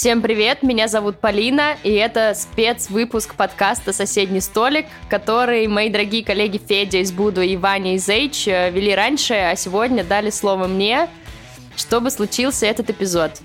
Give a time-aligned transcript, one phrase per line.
[0.00, 6.60] Всем привет, меня зовут Полина, и это спецвыпуск подкаста «Соседний столик», который мои дорогие коллеги
[6.64, 11.08] Федя из Буду и Ваня из Эйч э, вели раньше, а сегодня дали слово мне,
[11.74, 13.40] чтобы случился этот эпизод.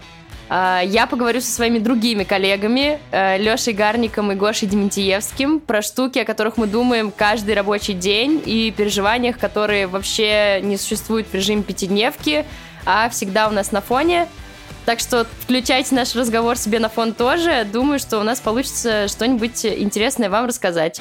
[0.48, 6.20] А, я поговорю со своими другими коллегами, э, Лешей Гарником и Гошей Дементьевским, про штуки,
[6.20, 11.64] о которых мы думаем каждый рабочий день и переживаниях, которые вообще не существуют в режиме
[11.64, 12.46] пятидневки,
[12.86, 14.28] а всегда у нас на фоне–
[14.86, 17.66] так что включайте наш разговор себе на фон тоже.
[17.72, 21.00] Думаю, что у нас получится что-нибудь интересное вам рассказать.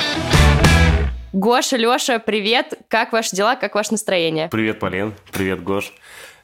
[1.33, 2.75] Гоша, Леша, привет.
[2.89, 4.49] Как ваши дела, как ваше настроение?
[4.49, 5.15] Привет, Полин.
[5.33, 5.93] Привет, Гош.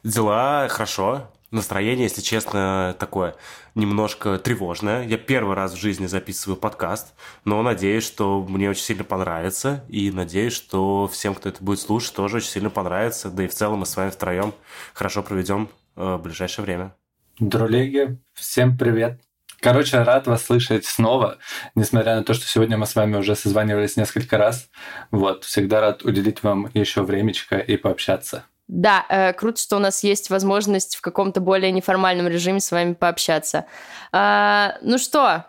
[0.02, 1.30] Дела хорошо.
[1.51, 3.34] Настроение, если честно, такое
[3.74, 5.07] немножко тревожное.
[5.07, 9.84] Я первый раз в жизни записываю подкаст, но надеюсь, что мне очень сильно понравится.
[9.88, 13.30] И надеюсь, что всем, кто это будет слушать, тоже очень сильно понравится.
[13.30, 14.52] Да и в целом мы с вами втроем
[14.93, 16.95] хорошо проведем э, ближайшее время.
[17.38, 19.20] Друлеги, всем привет.
[19.60, 21.38] Короче, рад вас слышать снова,
[21.77, 24.68] несмотря на то, что сегодня мы с вами уже созванивались несколько раз.
[25.13, 28.45] Вот, всегда рад уделить вам еще времечко и пообщаться.
[28.66, 32.95] Да, э, круто, что у нас есть возможность в каком-то более неформальном режиме с вами
[32.95, 33.66] пообщаться.
[34.10, 35.46] А, ну что,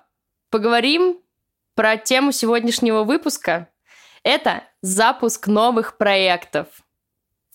[0.51, 1.17] поговорим
[1.73, 3.67] про тему сегодняшнего выпуска.
[4.23, 6.67] Это запуск новых проектов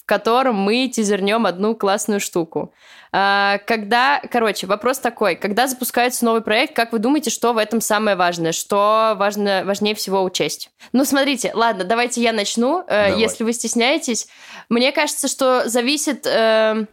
[0.04, 2.74] в котором мы тизернем одну классную штуку.
[3.16, 7.80] А, когда, короче, вопрос такой, когда запускается новый проект, как вы думаете, что в этом
[7.80, 10.70] самое важное, что важно, важнее всего учесть?
[10.92, 13.20] Ну, смотрите, ладно, давайте я начну, э, Давай.
[13.20, 14.26] если вы стесняетесь.
[14.68, 16.26] Мне кажется, что зависит...
[16.26, 16.86] Э,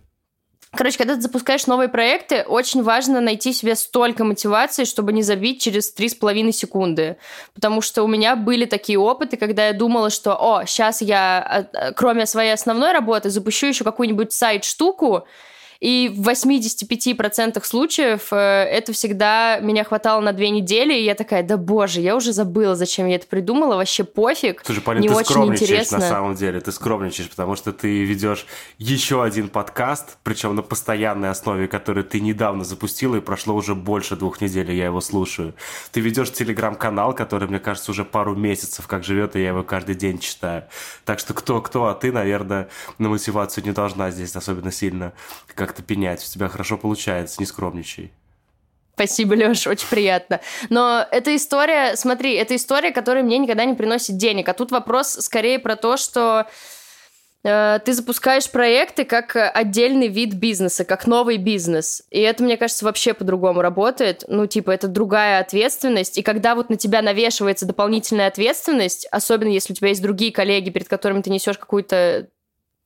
[0.73, 5.61] Короче, когда ты запускаешь новые проекты, очень важно найти себе столько мотивации, чтобы не забить
[5.61, 7.17] через три с половиной секунды.
[7.53, 11.91] Потому что у меня были такие опыты, когда я думала, что, о, сейчас я, э,
[11.93, 15.25] кроме своей основной работы, запущу еще какую-нибудь сайт-штуку,
[15.81, 21.41] и в 85% случаев э, это всегда меня хватало на две недели, и я такая,
[21.41, 24.61] да боже, я уже забыла, зачем я это придумала, вообще пофиг.
[24.63, 25.97] Слушай, Полин, не ты очень скромничаешь интересно.
[25.97, 28.45] на самом деле, ты скромничаешь, потому что ты ведешь
[28.77, 34.15] еще один подкаст, причем на постоянной основе, который ты недавно запустила, и прошло уже больше
[34.15, 35.55] двух недель, и я его слушаю.
[35.91, 39.95] Ты ведешь телеграм-канал, который, мне кажется, уже пару месяцев как живет, и я его каждый
[39.95, 40.65] день читаю.
[41.05, 42.69] Так что кто-кто, а ты, наверное,
[42.99, 45.13] на мотивацию не должна здесь особенно сильно
[45.55, 46.21] как как-то пенять.
[46.21, 48.11] У тебя хорошо получается, не скромничай.
[48.93, 50.41] Спасибо, Леш, очень приятно.
[50.69, 54.49] Но эта история, смотри, это история, которая мне никогда не приносит денег.
[54.49, 56.45] А тут вопрос скорее про то, что
[57.43, 62.03] э, ты запускаешь проекты как отдельный вид бизнеса, как новый бизнес.
[62.11, 64.25] И это, мне кажется, вообще по-другому работает.
[64.27, 66.17] Ну, типа, это другая ответственность.
[66.17, 70.69] И когда вот на тебя навешивается дополнительная ответственность, особенно если у тебя есть другие коллеги,
[70.69, 72.27] перед которыми ты несешь какую-то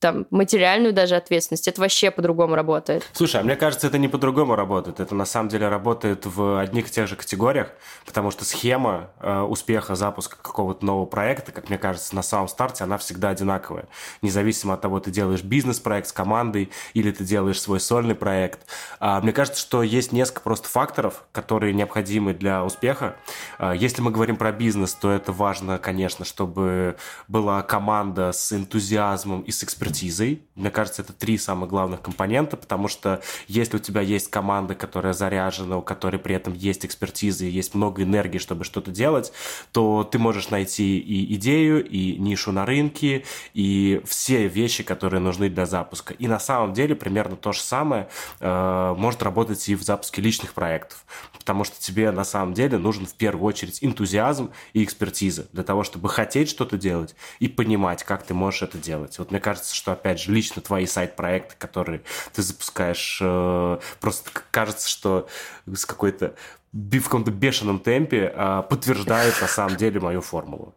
[0.05, 1.67] там, материальную даже ответственность.
[1.67, 3.03] Это вообще по-другому работает.
[3.13, 4.99] Слушай, а мне кажется, это не по-другому работает.
[4.99, 7.69] Это на самом деле работает в одних и тех же категориях,
[8.05, 12.83] потому что схема э, успеха запуска какого-то нового проекта, как мне кажется, на самом старте,
[12.83, 13.87] она всегда одинаковая.
[14.21, 18.59] Независимо от того, ты делаешь бизнес-проект с командой или ты делаешь свой сольный проект.
[18.99, 23.15] А, мне кажется, что есть несколько просто факторов, которые необходимы для успеха.
[23.57, 26.95] А, если мы говорим про бизнес, то это важно, конечно, чтобы
[27.27, 30.41] была команда с энтузиазмом и с экспертизой экспертизой.
[30.55, 35.13] Мне кажется, это три самых главных компонента, потому что если у тебя есть команда, которая
[35.13, 39.31] заряжена, у которой при этом есть экспертиза и есть много энергии, чтобы что-то делать,
[39.71, 43.23] то ты можешь найти и идею, и нишу на рынке,
[43.53, 46.13] и все вещи, которые нужны для запуска.
[46.13, 48.07] И на самом деле примерно то же самое
[48.39, 51.05] э, может работать и в запуске личных проектов,
[51.37, 55.83] потому что тебе на самом деле нужен в первую очередь энтузиазм и экспертиза для того,
[55.83, 59.17] чтобы хотеть что-то делать и понимать, как ты можешь это делать.
[59.19, 62.01] Вот мне кажется, что, опять же, лично твои сайт-проекты, которые
[62.33, 65.27] ты запускаешь, э, просто кажется, что
[65.65, 66.35] с какой-то
[66.71, 70.73] в каком-то бешеном темпе э, подтверждают на самом деле мою формулу.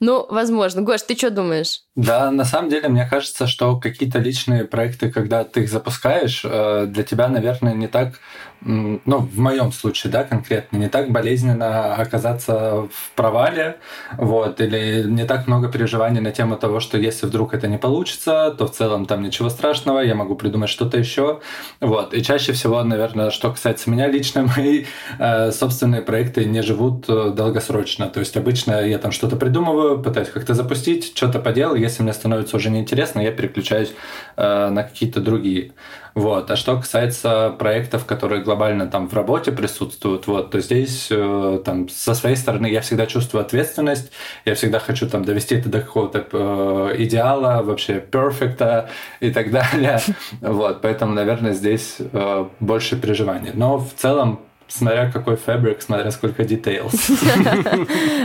[0.00, 0.82] Ну, возможно.
[0.82, 1.82] Гош, ты что думаешь?
[1.96, 6.86] Да, на самом деле, мне кажется, что какие-то личные проекты, когда ты их запускаешь, э,
[6.86, 8.20] для тебя, наверное, не так,
[8.64, 13.76] ну, в моем случае, да, конкретно, не так болезненно оказаться в провале,
[14.16, 18.54] вот, или не так много переживаний на тему того, что если вдруг это не получится,
[18.56, 21.40] то в целом там ничего страшного, я могу придумать что-то еще,
[21.80, 22.14] вот.
[22.14, 24.84] И чаще всего, наверное, что касается меня лично, мои
[25.18, 30.30] э, собственные проекты не живут э, долгосрочно, то есть обычно я там что-то придумываю, пытаюсь
[30.30, 31.74] как-то запустить, что-то поделал.
[31.74, 33.92] Если мне становится уже неинтересно, я переключаюсь
[34.36, 35.72] э, на какие-то другие.
[36.14, 36.50] Вот.
[36.50, 41.88] А что касается проектов, которые глобально там в работе присутствуют, вот, то здесь э, там
[41.88, 44.12] со своей стороны я всегда чувствую ответственность,
[44.44, 48.88] я всегда хочу там довести это до какого-то э, идеала, вообще перфекта
[49.20, 50.00] и так далее.
[50.40, 50.82] Вот.
[50.82, 53.50] Поэтому, наверное, здесь э, больше переживаний.
[53.54, 56.94] Но в целом Смотря какой фабрик, смотря сколько details.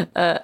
[0.15, 0.39] Э,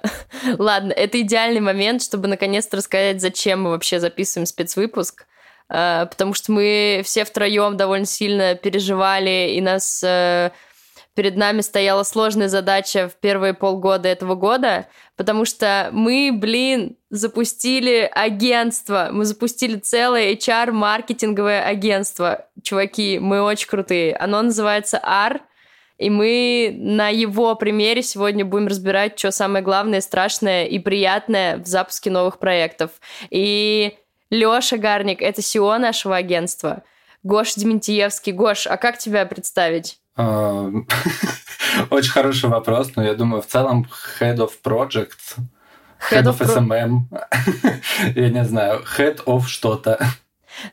[0.58, 5.26] ладно, это идеальный момент, чтобы наконец-то рассказать, зачем мы вообще записываем спецвыпуск.
[5.68, 10.50] Э, потому что мы все втроем довольно сильно переживали, и нас э,
[11.14, 14.86] перед нами стояла сложная задача в первые полгода этого года,
[15.16, 22.46] потому что мы, блин, запустили агентство, мы запустили целое HR-маркетинговое агентство.
[22.62, 24.14] Чуваки, мы очень крутые.
[24.16, 25.40] Оно называется AR,
[25.98, 31.66] и мы на его примере сегодня будем разбирать, что самое главное, страшное и приятное в
[31.66, 32.90] запуске новых проектов.
[33.30, 33.96] И
[34.30, 36.82] Лёша Гарник— это SEO нашего агентства.
[37.22, 38.32] Гош Дементьевский.
[38.32, 39.98] Гош, а как тебя представить?
[40.16, 40.70] А,
[41.90, 43.86] очень хороший вопрос, но я думаю, в целом
[44.20, 45.38] Head of Project,
[46.10, 47.00] Head, head of, of SMM,
[48.14, 49.98] я не знаю, Head of что-то.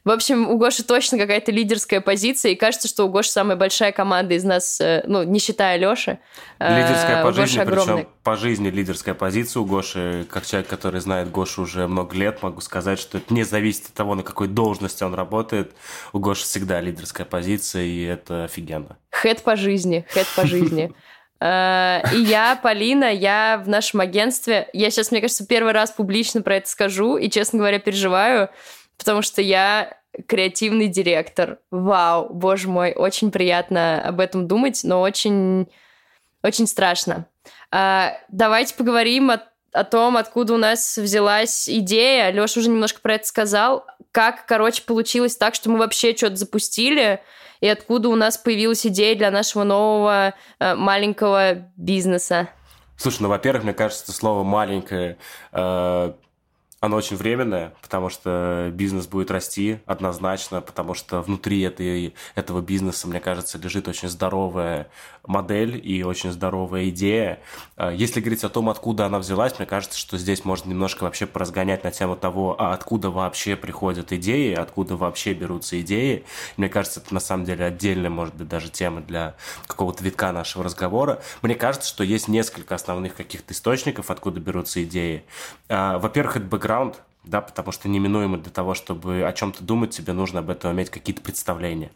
[0.03, 3.91] В общем, у Гоши точно какая-то лидерская позиция, и кажется, что у Гоши самая большая
[3.91, 6.19] команда из нас, э, ну, не считая Лёши.
[6.59, 10.25] Э, лидерская по жизни, причем по жизни лидерская позиция у Гоши.
[10.29, 13.93] Как человек, который знает Гошу уже много лет, могу сказать, что это не зависит от
[13.93, 15.73] того, на какой должности он работает.
[16.13, 18.97] У Гоши всегда лидерская позиция, и это офигенно.
[19.11, 20.93] Хэт по жизни, хэт по жизни.
[21.43, 26.41] Э, и я, Полина, я в нашем агентстве, я сейчас, мне кажется, первый раз публично
[26.41, 28.49] про это скажу, и, честно говоря, переживаю,
[29.03, 29.97] потому что я
[30.27, 31.59] креативный директор.
[31.71, 35.67] Вау, боже мой, очень приятно об этом думать, но очень,
[36.41, 37.25] очень страшно.
[37.71, 42.31] А, давайте поговорим о, о том, откуда у нас взялась идея.
[42.31, 43.85] Леша уже немножко про это сказал.
[44.11, 47.19] Как, короче, получилось так, что мы вообще что-то запустили,
[47.59, 52.49] и откуда у нас появилась идея для нашего нового э, маленького бизнеса.
[52.95, 55.17] Слушай, ну, во-первых, мне кажется, слово «маленькое»
[55.51, 56.13] э,
[56.83, 63.07] оно очень временное, потому что бизнес будет расти однозначно, потому что внутри этой, этого бизнеса,
[63.07, 64.89] мне кажется, лежит очень здоровая
[65.25, 67.39] модель и очень здоровая идея.
[67.77, 71.25] А если говорить о том, откуда она взялась, мне кажется, что здесь можно немножко вообще
[71.25, 76.25] поразгонять на тему того, а откуда вообще приходят идеи, откуда вообще берутся идеи.
[76.57, 79.35] Мне кажется, это на самом деле отдельная, может быть, даже тема для
[79.67, 81.21] какого-то витка нашего разговора.
[81.41, 85.23] Мне кажется, что есть несколько основных каких-то источников, откуда берутся идеи.
[85.69, 89.91] А, во-первых, это бэкграунд бэкграунд, да, потому что неминуемо для того, чтобы о чем-то думать,
[89.91, 91.91] тебе нужно об этом иметь какие-то представления.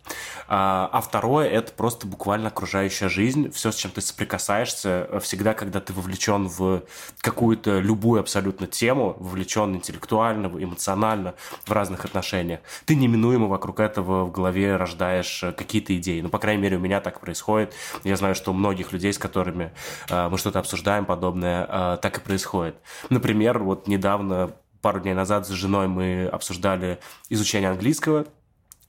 [0.47, 5.81] А, а второе– это просто буквально окружающая жизнь, все, с чем ты соприкасаешься, всегда, когда
[5.81, 6.83] ты вовлечен в
[7.19, 11.35] какую-то любую абсолютно тему, вовлечен интеллектуально, эмоционально,
[11.65, 16.21] в разных отношениях, ты неминуемо вокруг этого в голове рождаешь какие-то идеи.
[16.21, 17.73] Ну, по крайней мере, у меня так происходит.
[18.03, 19.73] Я знаю, что у многих людей, с которыми
[20.09, 22.75] э, мы что-то обсуждаем подобное, э, так и происходит.
[23.09, 24.51] Например, вот недавно
[24.87, 26.97] пару дней назад с женой мы обсуждали
[27.27, 28.25] изучение английского,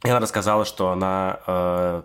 [0.04, 2.02] и она рассказала, что она э,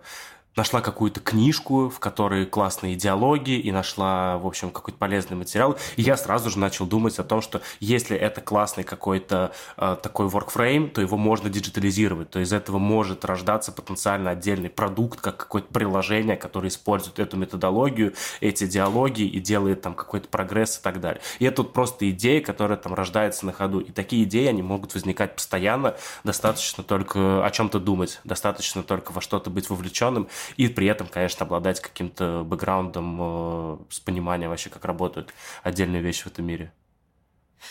[0.56, 5.78] нашла какую-то книжку, в которой классные идеологии, и нашла, в общем, какой-то полезный материал.
[5.96, 10.28] И я сразу же начал думать о том, что если это классный какой-то э, такой
[10.28, 15.72] workframe, то его можно диджитализировать, то из этого может рождаться потенциально отдельный продукт, как какое-то
[15.74, 21.22] приложение, которое использует эту методологию, эти диалоги и делает там какой-то прогресс и так далее.
[21.40, 23.80] И это вот просто идея, которая там рождается на ходу.
[23.80, 29.22] И такие идеи, они могут возникать постоянно, достаточно только о чем-то думать, достаточно только во
[29.22, 34.86] что-то быть вовлеченным, и при этом, конечно, обладать каким-то бэкграундом э, с пониманием вообще, как
[34.86, 36.74] работают отдельные вещи в этом мире.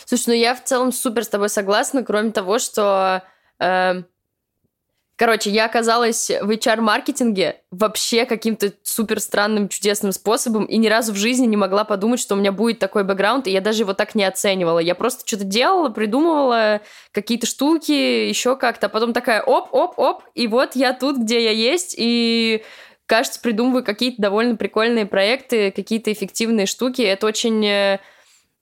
[0.05, 3.23] Слушай, ну я в целом супер с тобой согласна, кроме того, что...
[3.59, 4.03] Э,
[5.23, 11.15] короче, я оказалась в HR-маркетинге вообще каким-то супер странным, чудесным способом, и ни разу в
[11.15, 14.15] жизни не могла подумать, что у меня будет такой бэкграунд, и я даже его так
[14.15, 14.79] не оценивала.
[14.79, 16.81] Я просто что-то делала, придумывала
[17.13, 21.95] какие-то штуки, еще как-то, а потом такая оп-оп-оп, и вот я тут, где я есть,
[21.97, 22.61] и
[23.05, 27.01] кажется, придумываю какие-то довольно прикольные проекты, какие-то эффективные штуки.
[27.01, 27.99] Это очень э,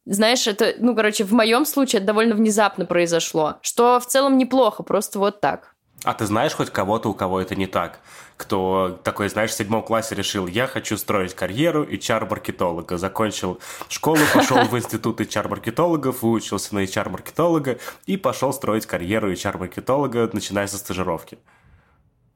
[0.05, 4.83] знаешь, это, ну, короче, в моем случае это довольно внезапно произошло, что в целом неплохо,
[4.83, 5.70] просто вот так.
[6.03, 7.99] А ты знаешь хоть кого-то, у кого это не так?
[8.35, 12.97] Кто такой, знаешь, в седьмом классе решил, я хочу строить карьеру HR-маркетолога.
[12.97, 17.77] Закончил школу, пошел в институт HR-маркетологов, выучился на HR-маркетолога
[18.07, 21.37] и пошел строить карьеру HR-маркетолога, начиная со стажировки.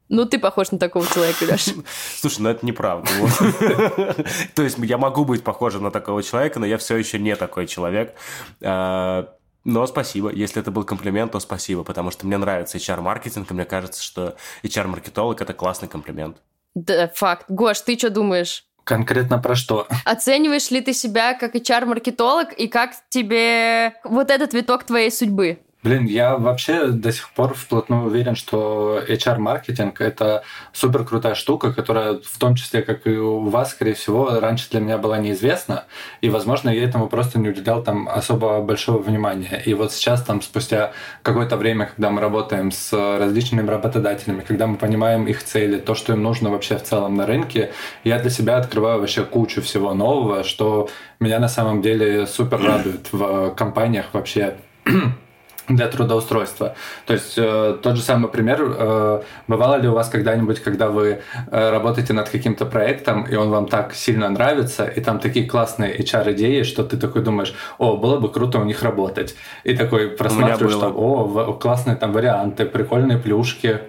[0.10, 1.72] Ну, ты похож на такого человека, Леша.
[2.20, 3.10] Слушай, ну это неправда.
[4.54, 7.66] То есть я могу быть похожим на такого человека, но я все еще не такой
[7.66, 8.14] человек.
[9.66, 10.32] Но спасибо.
[10.32, 14.36] Если это был комплимент, то спасибо, потому что мне нравится HR-маркетинг, и мне кажется, что
[14.64, 16.38] HR-маркетолог– это классный комплимент.
[16.76, 17.46] Да, факт.
[17.50, 18.66] Гош, ты что думаешь?
[18.84, 19.88] Конкретно про что?
[20.06, 25.65] Оцениваешь ли ты себя как HR-маркетолог и как тебе вот этот виток твоей судьбы?
[25.86, 30.42] Блин, я вообще до сих пор вплотную уверен, что HR-маркетинг– это
[30.74, 34.80] супер крутая штука, которая в том числе, как и у вас, скорее всего, раньше для
[34.80, 35.84] меня была неизвестна,
[36.22, 39.62] и, возможно, я этому просто не уделял там особо большого внимания.
[39.64, 44.78] И вот сейчас, там, спустя какое-то время, когда мы работаем с различными работодателями, когда мы
[44.78, 47.74] понимаем их цели, то, что им нужно вообще в целом на рынке,
[48.04, 50.90] я для себя открываю вообще кучу всего нового, что
[51.20, 54.56] меня на самом деле супер радует в компаниях вообще
[55.68, 56.76] для трудоустройства.
[57.06, 61.22] То есть э, тот же самый пример, э, бывало ли у вас когда-нибудь, когда вы
[61.52, 65.98] э, работаете над каким-то проектом, и он вам так сильно нравится, и там такие классные
[65.98, 69.36] HR-идеи, что ты такой думаешь, о, было бы круто у них работать.
[69.64, 73.82] И такой просматриваешь, что, о, классные там варианты, прикольные плюшки.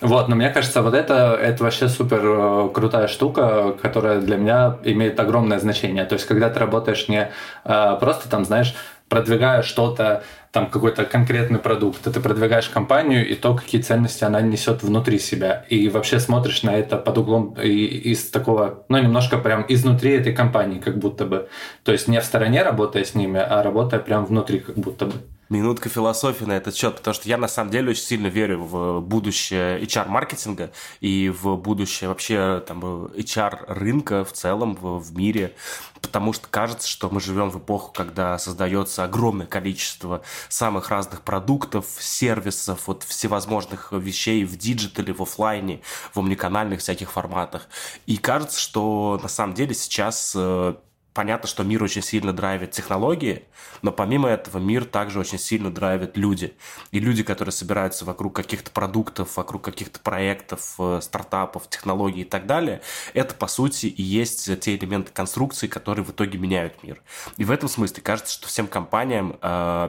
[0.00, 4.76] Вот, но мне кажется, вот это, это вообще супер э, крутая штука, которая для меня
[4.84, 6.04] имеет огромное значение.
[6.04, 7.30] То есть, когда ты работаешь не
[7.64, 8.74] э, просто там, знаешь,
[9.08, 14.40] продвигая что-то, там какой-то конкретный продукт, а ты продвигаешь компанию и то, какие ценности она
[14.40, 15.64] несет внутри себя.
[15.68, 20.80] И вообще смотришь на это под углом из такого, ну, немножко прям изнутри этой компании,
[20.80, 21.48] как будто бы.
[21.84, 25.12] То есть не в стороне работая с ними, а работая прям внутри, как будто бы.
[25.48, 29.00] Минутка философии на этот счет, потому что я на самом деле очень сильно верю в
[29.00, 35.54] будущее HR-маркетинга и в будущее вообще там, HR-рынка в целом в, в мире,
[36.02, 41.86] потому что кажется, что мы живем в эпоху, когда создается огромное количество самых разных продуктов,
[42.00, 45.80] сервисов, вот всевозможных вещей в диджитале, в офлайне,
[46.12, 47.68] в омниканальных всяких форматах.
[48.06, 50.74] И кажется, что на самом деле сейчас э,
[51.16, 53.44] понятно, что мир очень сильно драйвит технологии,
[53.80, 56.54] но помимо этого мир также очень сильно драйвит люди.
[56.90, 62.44] И люди, которые собираются вокруг каких-то продуктов, вокруг каких-то проектов, э, стартапов, технологий и так
[62.46, 62.82] далее,
[63.14, 67.02] это, по сути, и есть те элементы конструкции, которые в итоге меняют мир.
[67.38, 69.88] И в этом смысле кажется, что всем компаниям э,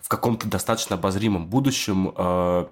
[0.00, 2.66] в каком-то достаточно обозримом будущем э,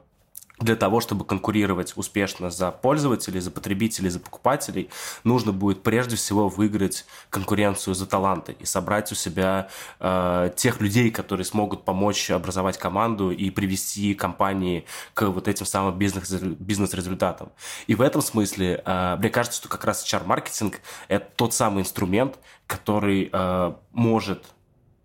[0.60, 4.90] для того, чтобы конкурировать успешно за пользователей, за потребителей, за покупателей,
[5.24, 11.10] нужно будет прежде всего выиграть конкуренцию за таланты и собрать у себя э, тех людей,
[11.10, 17.50] которые смогут помочь образовать команду и привести компании к вот этим самым бизнес, бизнес-результатам.
[17.86, 22.38] И в этом смысле э, мне кажется, что как раз HR-маркетинг– это тот самый инструмент,
[22.66, 24.44] который э, может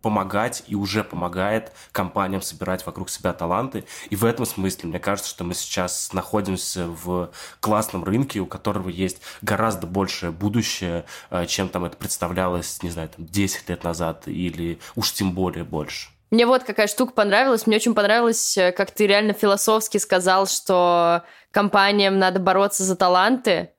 [0.06, 3.86] помогать и уже помогает компаниям собирать вокруг себя таланты.
[4.12, 8.90] И в этом смысле, мне кажется, что мы сейчас находимся в классном рынке, у которого
[8.90, 14.28] есть гораздо большее будущее, э, чем там это представлялось, не знаю, там 10 лет назад
[14.28, 16.10] или уж тем более больше.
[16.30, 17.66] Мне вот какая штука понравилась.
[17.66, 23.72] Мне очень понравилось, э, как ты реально философски сказал, что компаниям надо бороться за таланты,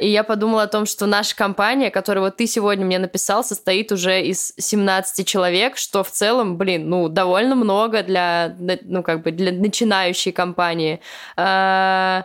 [0.00, 3.92] и я подумала о том, что наша компания, которую вот ты сегодня мне написал, состоит
[3.92, 9.32] уже из 17 человек, что в целом, блин, ну, довольно много для, ну, как бы
[9.32, 11.00] для начинающей компании.
[11.36, 12.22] Э,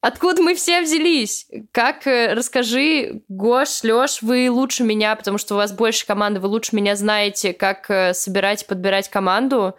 [0.00, 1.46] откуда мы все взялись?
[1.72, 6.48] Как, э, расскажи, Гош, Лёш, вы лучше меня, потому что у вас больше команды, вы
[6.48, 9.76] лучше меня знаете, как собирать и подбирать команду.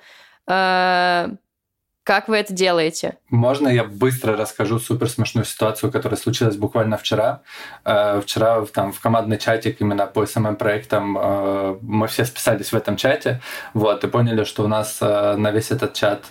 [2.09, 3.19] Как вы это делаете?
[3.29, 7.41] Можно я быстро расскажу супер смешную ситуацию, которая случилась буквально вчера.
[7.85, 12.75] Э, вчера там в командный чатик именно по SMM проектам э, мы все списались в
[12.75, 13.41] этом чате,
[13.75, 16.25] вот, и поняли, что у нас э, на весь этот чат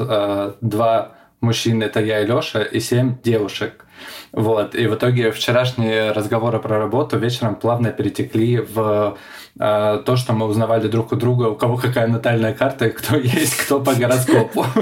[0.61, 3.85] два мужчины, это я и Лёша, и семь девушек.
[4.33, 4.75] Вот.
[4.75, 9.17] И в итоге вчерашние разговоры про работу вечером плавно перетекли в
[9.59, 13.57] э, то, что мы узнавали друг у друга, у кого какая натальная карта кто есть
[13.57, 14.67] кто по гороскопу.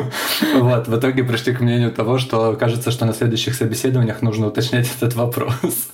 [0.56, 0.88] Вот.
[0.88, 5.14] В итоге пришли к мнению того, что кажется, что на следующих собеседованиях нужно уточнять этот
[5.14, 5.88] вопрос.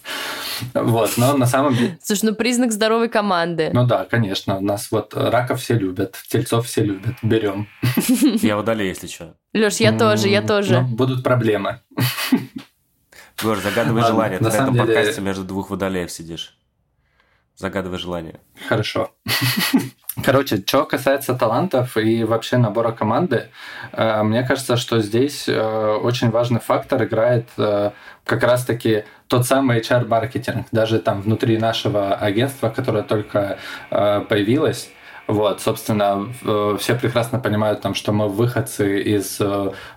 [0.75, 1.99] Вот, но на самом деле...
[2.03, 3.71] Слушай, ну признак здоровой команды.
[3.73, 4.59] Ну да, конечно.
[4.59, 7.15] У нас вот раков все любят, тельцов все любят.
[7.23, 7.69] Берем.
[8.43, 9.35] Я водолей, если что.
[9.55, 10.81] Леш, я тоже, я тоже.
[10.81, 11.81] Ну, будут проблемы.
[13.41, 14.39] Егор, загадывай желание.
[14.39, 16.57] Ты на этом подкасте между двух водолеев сидишь.
[17.57, 18.41] Загадывай желание.
[18.69, 19.11] Хорошо.
[20.25, 23.49] Короче, что касается талантов и вообще набора команды,
[23.93, 27.93] э, мне кажется, что здесь э, очень важный фактор играет э,
[28.25, 30.67] как раз-таки тот самый HR-маркетинг.
[30.73, 33.57] Даже там внутри нашего агентства, которое только
[33.89, 34.91] появилось,
[35.33, 36.29] Вот, собственно,
[36.79, 39.41] все прекрасно понимают, там, что мы выходцы из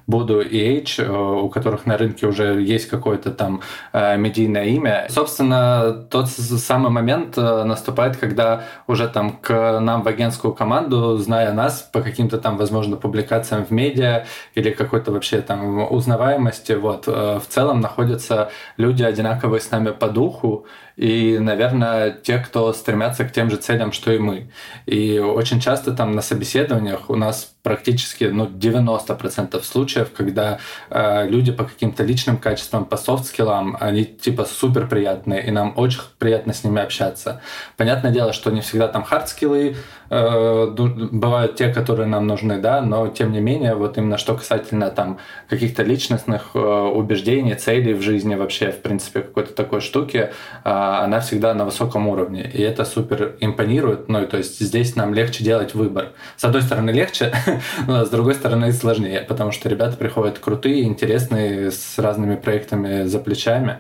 [0.07, 3.61] Буду и H, у которых на рынке уже есть какое-то там
[3.93, 5.07] медийное имя.
[5.09, 11.81] Собственно, тот самый момент наступает, когда уже там к нам в агентскую команду, зная нас
[11.81, 14.25] по каким-то там, возможно, публикациям в медиа
[14.55, 20.65] или какой-то вообще там узнаваемости, вот, в целом находятся люди одинаковые с нами по духу,
[20.95, 24.51] и, наверное, те, кто стремятся к тем же целям, что и мы.
[24.85, 30.59] И очень часто там на собеседованиях у нас практически ну, 90% случаев, когда
[30.91, 36.01] э, люди по каким-то личным качествам, по софт-скиллам, они типа супер приятные, и нам очень
[36.19, 37.41] приятно с ними общаться.
[37.75, 39.75] Понятное дело, что не всегда там хард-скиллы,
[40.11, 40.67] э,
[41.11, 45.17] бывают те, которые нам нужны, да, но тем не менее, вот именно что касательно там
[45.49, 50.29] каких-то личностных э, убеждений, целей в жизни вообще, в принципе, какой-то такой штуки, э,
[50.63, 55.43] она всегда на высоком уровне, и это супер импонирует, ну, то есть здесь нам легче
[55.43, 56.09] делать выбор.
[56.37, 57.33] С одной стороны, легче,
[57.87, 63.19] А с другой стороны, сложнее, потому что ребята приходят крутые, интересные, с разными проектами за
[63.19, 63.79] плечами.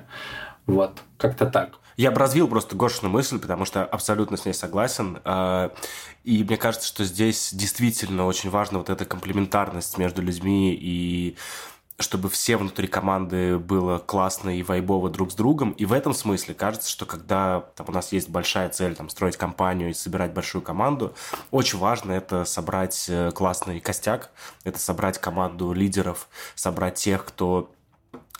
[0.67, 1.79] Вот, как-то так.
[1.97, 5.19] Я бы развил просто Гошину мысль, потому что абсолютно с ней согласен.
[5.23, 5.71] А,
[6.25, 11.37] и мне кажется, что здесь действительно очень важна вот эта комплементарность между людьми и
[11.97, 15.71] чтобы все внутри команды было классно и вайбово друг с другом.
[15.71, 19.37] И в этом смысле кажется, что когда там, у нас есть большая цель там, строить
[19.37, 21.15] компанию и собирать большую команду,
[21.51, 24.31] очень важно это собрать э, классный костяк,
[24.65, 27.71] это собрать команду лидеров, собрать тех, кто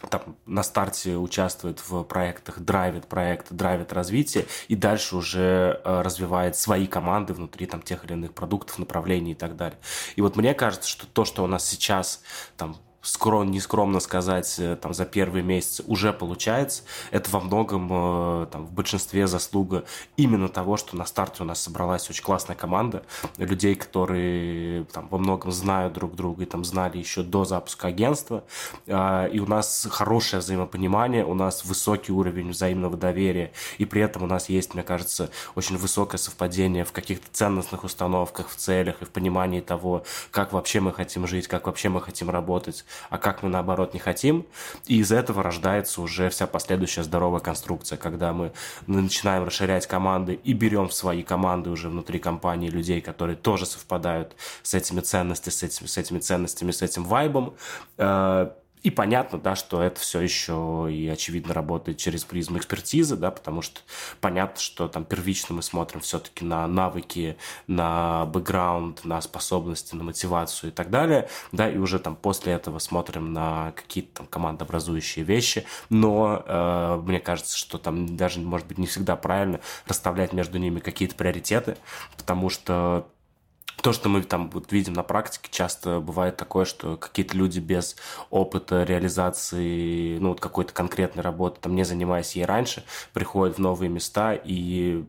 [0.10, 6.58] там на старте участвует в проектах, драйвит проект, драйвит развитие, и дальше уже э, развивает
[6.58, 9.80] свои команды внутри там тех или иных продуктов, направлений и так далее.
[10.18, 12.22] И вот мне кажется, что то, что у нас сейчас
[12.58, 18.48] там скром, нескромно сказать, э, там, за первые месяцы уже получается, это во многом, э,
[18.52, 19.86] там, в большинстве заслуга
[20.18, 23.04] именно того, что на старте у нас собралась очень классная команда
[23.38, 28.44] людей, которые там, во многом знают друг друга и там знали еще до запуска агентства,
[28.88, 34.24] а, и у нас хорошее взаимопонимание, у нас высокий уровень взаимного доверия, и при этом
[34.24, 39.06] у нас есть, мне кажется, очень высокое совпадение в каких-то ценностных установках, в целях и
[39.06, 43.44] в понимании того, как вообще мы хотим жить, как вообще мы хотим работать, а как
[43.44, 44.46] мы, наоборот, не хотим.
[44.86, 48.52] И из этого рождается уже вся последующая здоровая конструкция, когда мы
[48.88, 54.36] начинаем расширять команды и берем в свои команды уже внутри компании людей, которые тоже совпадают
[54.64, 57.56] с этими ценностями, с этими, с этими ценностями, с этим вайбом,
[57.98, 58.52] э,
[58.86, 63.64] и понятно, да, что это все еще и очевидно работает через призму экспертизы, да, потому
[63.64, 63.82] что
[64.22, 70.70] понятно, что там первично мы смотрим все-таки на навыки, на бэкграунд, на способности, на мотивацию
[70.70, 75.66] и так далее, да, и уже там после этого смотрим на какие-то там командообразующие вещи,
[75.90, 80.80] но э, мне кажется, что там даже, может быть, не всегда правильно расставлять между ними
[80.80, 81.76] какие-то приоритеты,
[82.18, 83.08] потому что
[83.82, 87.96] то, что мы там вот видим на практике, часто бывает такое, что какие-то люди без
[88.30, 92.84] опыта реализации, ну, вот какой-то конкретной работы, там, не занимаясь ей раньше,
[93.14, 95.06] приходят в новые места и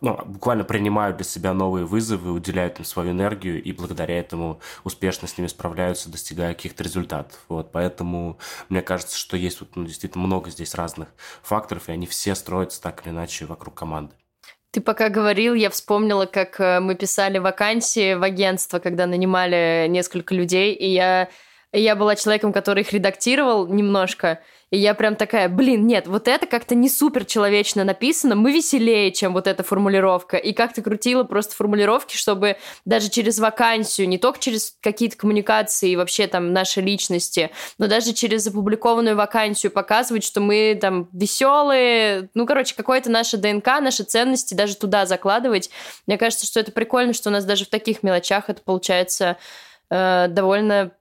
[0.00, 5.26] ну, буквально принимают для себя новые вызовы, уделяют им свою энергию и благодаря этому успешно
[5.28, 7.38] с ними справляются, достигая каких-то результатов.
[7.48, 11.08] Вот, поэтому мне кажется, что есть вот, ну, действительно много здесь разных
[11.42, 14.14] факторов, и они все строятся так или иначе вокруг команды.
[14.70, 20.34] Ты пока говорил, я вспомнила, как э, мы писали вакансии в агентство, когда нанимали несколько
[20.34, 21.28] людей, и я,
[21.72, 26.46] я была человеком, который их редактировал немножко, и я прям такая, блин, нет, вот это
[26.46, 30.36] как-то не супер человечно написано, мы веселее, чем вот эта формулировка.
[30.36, 35.96] И как-то крутила просто формулировки, чтобы даже через вакансию, не только через какие-то коммуникации и
[35.96, 42.44] вообще там наши личности, но даже через опубликованную вакансию показывать, что мы там веселые, ну,
[42.44, 45.70] короче, какое-то наше ДНК, наши ценности даже туда закладывать.
[46.06, 49.38] Мне кажется, что это прикольно, что у нас даже в таких мелочах это получается
[49.88, 50.92] э, довольно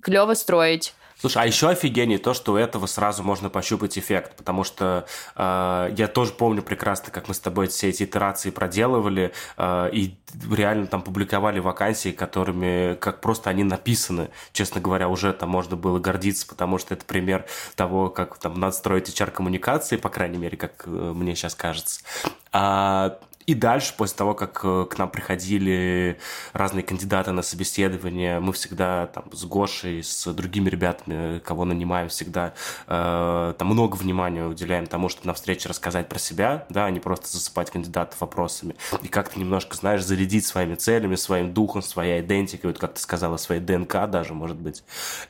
[0.00, 0.94] клево строить.
[1.22, 5.06] Слушай, а еще офигеннее то, что у этого сразу можно пощупать эффект, потому что
[5.36, 10.16] э, я тоже помню прекрасно, как мы с тобой все эти итерации проделывали э, и
[10.50, 16.00] реально там публиковали вакансии, которыми, как просто они написаны, честно говоря, уже там можно было
[16.00, 20.82] гордиться, потому что это пример того, как там надо строить HR-коммуникации, по крайней мере, как
[20.86, 22.00] э, мне сейчас кажется.
[22.50, 26.18] А, и дальше, после того, как э, к нам приходили
[26.52, 32.54] разные кандидаты на собеседование, мы всегда там с Гошей, с другими ребятами, кого нанимаем, всегда
[32.86, 37.00] э, там много внимания уделяем тому, чтобы на встрече рассказать про себя, да, а не
[37.00, 38.76] просто засыпать кандидатов вопросами.
[39.02, 43.36] И как-то немножко, знаешь, зарядить своими целями, своим духом, своей идентикой, вот как ты сказала,
[43.36, 44.84] своей ДНК даже, может быть.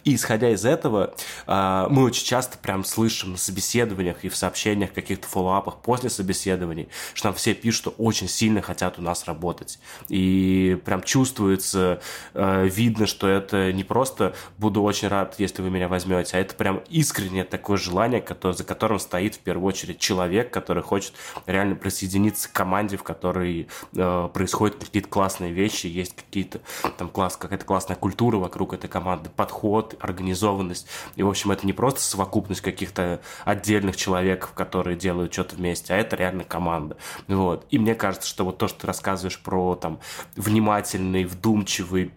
[0.05, 1.15] И исходя из этого,
[1.47, 6.89] э, мы очень часто прям слышим на собеседованиях и в сообщениях, каких-то фоллоуапах после собеседований,
[7.15, 9.79] что нам все пишут, что очень сильно хотят у нас работать.
[10.09, 12.01] И прям чувствуется,
[12.35, 16.55] э, видно, что это не просто «буду очень рад, если вы меня возьмете», а это
[16.57, 21.15] прям искреннее такое желание, которое, за которым стоит в первую очередь человек, который хочет
[21.47, 26.61] реально присоединиться к команде, в которой э, происходят какие-то классные вещи, есть какие-то
[26.99, 30.89] там класс, какая-то классная культура вокруг этой команды, подход, организованность.
[31.15, 35.97] И, в общем, это не просто совокупность каких-то отдельных человек, которые делают что-то вместе, а
[35.97, 36.97] это реально команда.
[37.29, 37.65] Вот.
[37.71, 40.01] И мне кажется, что вот то, что ты рассказываешь про там
[40.37, 42.13] внимательный, вдумчивый,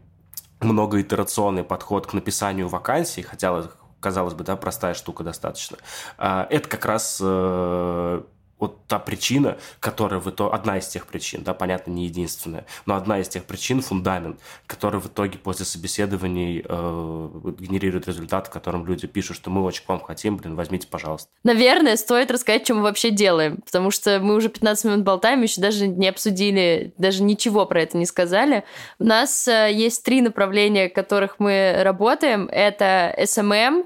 [0.61, 3.51] многоитерационный подход к написанию вакансий, хотя
[3.99, 5.77] казалось бы, да, простая штука достаточно.
[6.17, 8.21] А, это как раз э,
[8.65, 12.95] вот та причина, которая в итоге, одна из тех причин, да, понятно, не единственная, но
[12.95, 18.85] одна из тех причин, фундамент, который в итоге после собеседований э, генерирует результат, в котором
[18.85, 21.29] люди пишут, что мы очень к вам хотим, блин, возьмите, пожалуйста.
[21.43, 25.61] Наверное, стоит рассказать, что мы вообще делаем, потому что мы уже 15 минут болтаем, еще
[25.61, 28.63] даже не обсудили, даже ничего про это не сказали.
[28.99, 32.49] У нас э, есть три направления, в которых мы работаем.
[32.51, 33.85] Это SMM,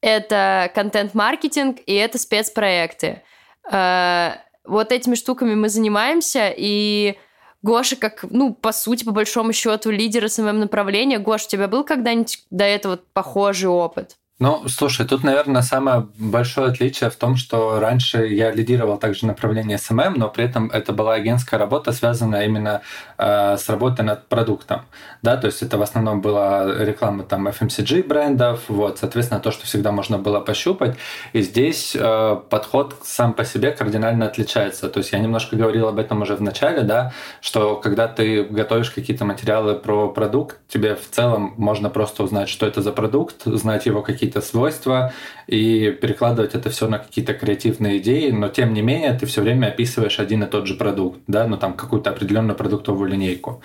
[0.00, 3.22] это контент-маркетинг и это спецпроекты.
[3.70, 4.32] Э,
[4.64, 7.16] вот этими штуками мы занимаемся, и
[7.62, 11.18] Гоша, как, ну, по сути, по большому счету, лидер СММ-направления.
[11.18, 14.17] Гош, у тебя был когда-нибудь до этого похожий опыт?
[14.40, 19.78] Ну, слушай, тут, наверное, самое большое отличие в том, что раньше я лидировал также направление
[19.78, 22.82] SMM, но при этом это была агентская работа, связанная именно
[23.18, 24.82] э, с работой над продуктом.
[25.22, 29.66] Да, то есть это в основном была реклама там FMCG брендов, вот, соответственно, то, что
[29.66, 30.96] всегда можно было пощупать.
[31.32, 34.88] И здесь э, подход сам по себе кардинально отличается.
[34.88, 38.90] То есть я немножко говорил об этом уже в начале, да, что когда ты готовишь
[38.90, 43.86] какие-то материалы про продукт, тебе в целом можно просто узнать, что это за продукт, знать
[43.86, 45.12] его какие какие-то свойства
[45.46, 49.68] и перекладывать это все на какие-то креативные идеи, но тем не менее ты все время
[49.68, 53.62] описываешь один и тот же продукт, да, ну там какую-то определенную продуктовую линейку.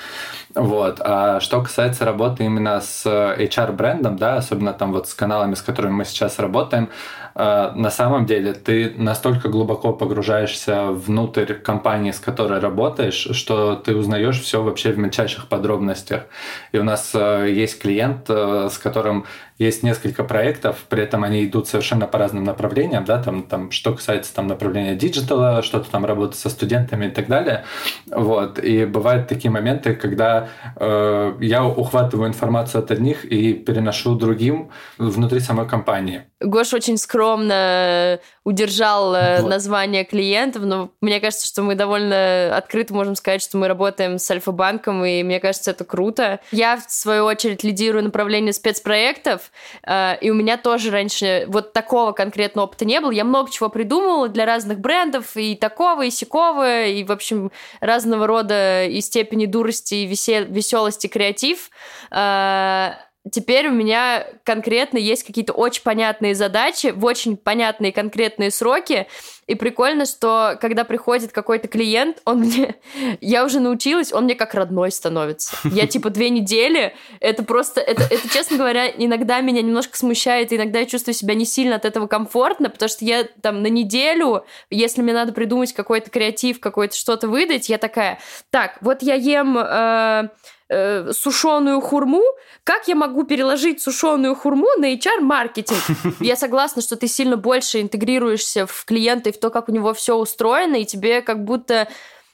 [0.56, 1.02] Вот.
[1.02, 5.92] А что касается работы именно с HR-брендом, да, особенно там вот с каналами, с которыми
[5.94, 6.90] мы сейчас работаем,
[7.36, 13.96] э, на самом деле ты настолько глубоко погружаешься внутрь компании, с которой работаешь, что ты
[13.96, 16.24] узнаешь все вообще в мельчайших подробностях.
[16.72, 19.26] И у нас э, есть клиент, э, с которым
[19.64, 23.94] есть несколько проектов, при этом они идут совершенно по разным направлениям, да, там, там что
[23.94, 27.66] касается там направления диджитала, что-то там работы со студентами и так далее,
[28.08, 34.70] вот, и бывают такие моменты, когда э, я ухватываю информацию от одних и переношу другим
[34.98, 36.24] внутри самой компании.
[36.40, 39.50] Гош очень скромно удержал э, вот.
[39.50, 44.30] название клиентов, но мне кажется, что мы довольно открыто можем сказать, что мы работаем с
[44.30, 46.40] Альфа-банком, и мне кажется, это круто.
[46.52, 49.52] Я, в свою очередь, лидирую направление спецпроектов,
[49.86, 53.12] и у меня тоже раньше вот такого конкретного опыта не было.
[53.12, 58.28] Я много чего придумывала для разных брендов, и такого, и сякого, и, в общем, разного
[58.28, 61.70] рода и степени дурости, и веселости, креатив
[62.12, 62.92] э,
[63.32, 69.08] теперь у меня конкретно есть какие-то очень понятные задачи в очень понятные конкретные сроки.
[69.46, 72.76] И прикольно, что когда приходит какой-то клиент, он мне...
[73.22, 75.56] Я уже научилась, он мне как родной становится.
[75.66, 77.82] Я типа две недели, это просто...
[77.82, 81.86] Это, это, честно говоря, иногда меня немножко смущает, иногда я чувствую себя не сильно от
[81.86, 86.96] этого комфортно, потому что я там на неделю, если мне надо придумать какой-то креатив, какой-то
[86.96, 89.58] что-то выдать, я такая, так, вот я ем...
[89.58, 90.30] Э,
[90.74, 92.24] э, сушеную хурму,
[92.64, 95.80] как я могу переложить сушеную хурму на HR-маркетинг?
[96.20, 99.94] Я согласна, что ты сильно больше интегрируешься в клиента и в то, как у него
[99.94, 101.88] все устроено, и тебе как будто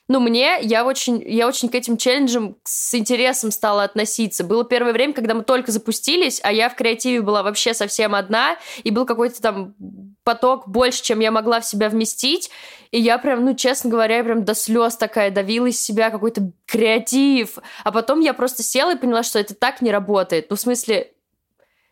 [0.10, 4.43] ну, мне, я очень, я очень к этим челленджам с интересом стала относиться.
[4.43, 8.58] Было первое время, когда мы только запустились, а я в креативе была вообще совсем одна,
[8.84, 9.76] и был какой-то там
[10.24, 12.50] поток больше, чем я могла в себя вместить.
[12.89, 16.54] И я прям, ну, честно говоря, я прям до слез такая давила из себя какой-то
[16.65, 17.60] креатив.
[17.84, 20.48] А потом я просто села и поняла, что это так не работает.
[20.50, 21.12] Ну, в смысле,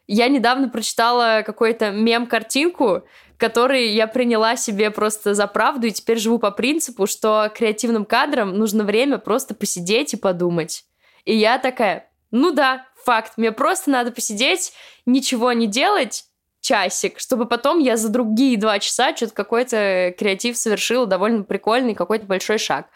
[0.07, 3.03] я недавно прочитала какой-то мем-картинку,
[3.37, 8.57] который я приняла себе просто за правду и теперь живу по принципу, что креативным кадрам
[8.57, 10.85] нужно время просто посидеть и подумать.
[11.25, 14.73] И я такая, ну да, факт, мне просто надо посидеть,
[15.05, 16.25] ничего не делать,
[16.61, 22.25] часик, чтобы потом я за другие два часа что-то какой-то креатив совершила, довольно прикольный, какой-то
[22.25, 22.87] большой шаг.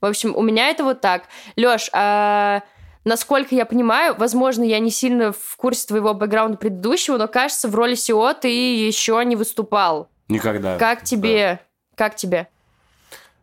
[0.00, 1.24] В общем, у меня это вот так.
[1.54, 2.62] Лёш, а
[3.04, 7.74] насколько я понимаю, возможно, я не сильно в курсе твоего бэкграунда предыдущего, но кажется, в
[7.74, 10.08] роли SEO ты еще не выступал.
[10.28, 10.78] Никогда.
[10.78, 11.60] Как тебе?
[11.60, 11.60] Да.
[11.96, 12.48] Как тебе?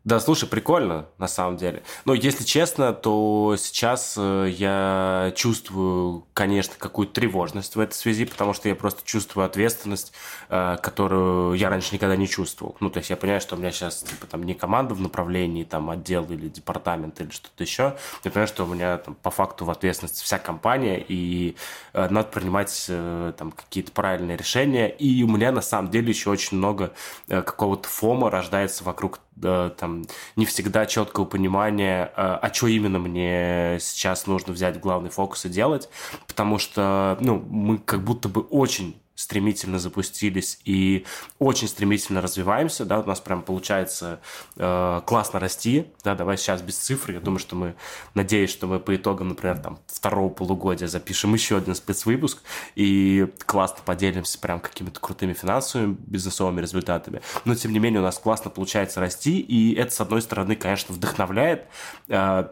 [0.09, 1.83] Да, слушай, прикольно, на самом деле.
[2.03, 8.55] Но если честно, то сейчас э, я чувствую, конечно, какую-то тревожность в этой связи, потому
[8.55, 10.11] что я просто чувствую ответственность,
[10.49, 12.75] э, которую я раньше никогда не чувствовал.
[12.79, 15.63] Ну, то есть я понимаю, что у меня сейчас типа, там не команда в направлении,
[15.63, 17.95] там, отдел или департамент или что-то еще.
[18.23, 21.55] Я понимаю, что у меня там, по факту в ответственности вся компания, и
[21.93, 22.89] э, надо принимать
[23.37, 24.89] там какие-то правильные решения.
[24.89, 26.93] И у меня на самом деле еще очень много
[27.27, 30.03] какого-то фома рождается вокруг там
[30.35, 35.45] не всегда четкого понимания, а, а что именно мне сейчас нужно взять в главный фокус
[35.45, 35.89] и делать,
[36.27, 41.05] потому что ну, мы как будто бы очень стремительно запустились и
[41.39, 44.21] очень стремительно развиваемся, да, у нас прям получается
[44.55, 47.75] э, классно расти, да, давай сейчас без цифр, я думаю, что мы,
[48.13, 52.41] надеюсь, что мы по итогам, например, там, второго полугодия запишем еще один спецвыпуск
[52.75, 58.19] и классно поделимся прям какими-то крутыми финансовыми, бизнесовыми результатами, но, тем не менее, у нас
[58.19, 61.65] классно получается расти, и это, с одной стороны, конечно, вдохновляет,
[62.07, 62.47] э,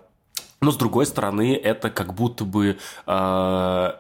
[0.60, 3.94] но, с другой стороны, это как будто бы э,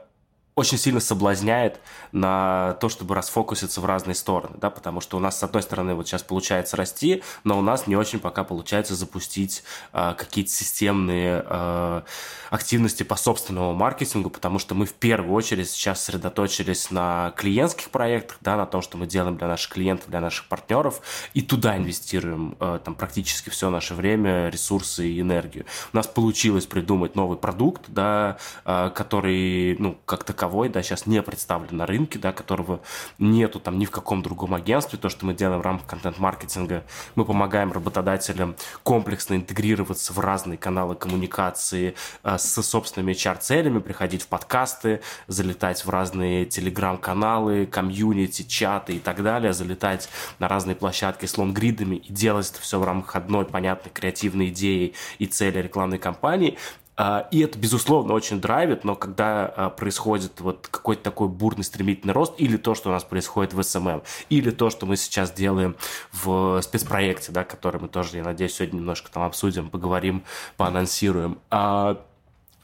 [0.58, 1.80] очень сильно соблазняет
[2.12, 5.94] на то, чтобы расфокуситься в разные стороны, да, потому что у нас, с одной стороны,
[5.94, 11.46] вот сейчас получается расти, но у нас не очень пока получается запустить э, какие-то системные
[11.46, 12.02] э,
[12.50, 18.38] активности по собственному маркетингу, потому что мы в первую очередь сейчас сосредоточились на клиентских проектах,
[18.42, 21.02] да, на том, что мы делаем для наших клиентов, для наших партнеров,
[21.36, 25.68] и туда инвестируем э, там практически все наше время, ресурсы и энергию.
[25.94, 31.06] У нас получилось придумать новый продукт, да, э, который, ну, как таковой таковой, да, сейчас
[31.06, 32.80] не представлен на рынке, да, которого
[33.20, 34.98] нету там ни в каком другом агентстве.
[34.98, 36.84] То, что мы делаем в рамках контент-маркетинга,
[37.16, 44.28] мы помогаем работодателям комплексно интегрироваться в разные каналы коммуникации э, с собственными HR-целями, приходить в
[44.28, 50.08] подкасты, залетать в разные телеграм-каналы, комьюнити, чаты и так далее, залетать
[50.40, 54.94] на разные площадки с лонгридами и делать это все в рамках одной понятной креативной идеи
[55.20, 56.58] и цели рекламной кампании.
[56.98, 62.14] А, и это, безусловно, очень драйвит, но когда а, происходит вот какой-то такой бурный, стремительный
[62.14, 65.76] рост, или то, что у нас происходит в SMM, или то, что мы сейчас делаем
[66.12, 70.24] в спецпроекте, да, который мы тоже, я надеюсь, сегодня немножко там обсудим, поговорим,
[70.58, 71.38] поанонсируем.
[71.52, 72.02] А,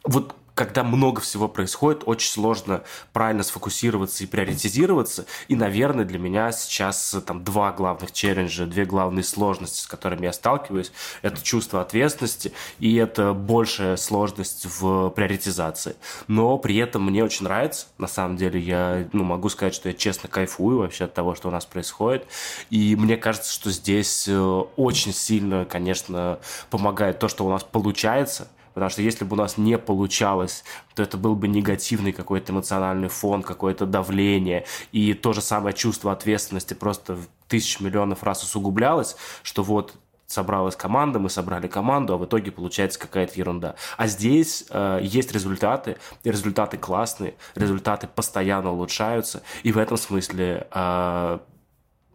[0.04, 5.26] вот когда много всего происходит, очень сложно правильно сфокусироваться и приоритизироваться.
[5.48, 10.34] И, наверное, для меня сейчас там два главных челленджа, две главные сложности, с которыми я
[10.34, 10.92] сталкиваюсь.
[11.22, 15.96] Это чувство ответственности и это большая сложность в приоритизации.
[16.28, 17.88] Но при этом мне очень нравится.
[17.98, 21.48] На самом деле я ну, могу сказать, что я честно кайфую вообще от того, что
[21.48, 22.28] у нас происходит.
[22.70, 26.40] И мне кажется, что здесь э, очень сильно, конечно,
[26.70, 30.64] помогает то, что у нас получается– Потому что если бы у нас не получалось,
[30.96, 34.66] то это был бы негативный какой-то эмоциональный фон, какое-то давление.
[34.92, 39.96] И то же самое чувство ответственности просто тысяч миллионов раз усугублялось, что вот
[40.34, 43.76] собралась команда, мы собрали команду, а в итоге получается какая-то ерунда.
[43.98, 50.68] А здесь э, есть результаты, и результаты классные, результаты постоянно улучшаются, и в этом смысле
[50.72, 51.40] э,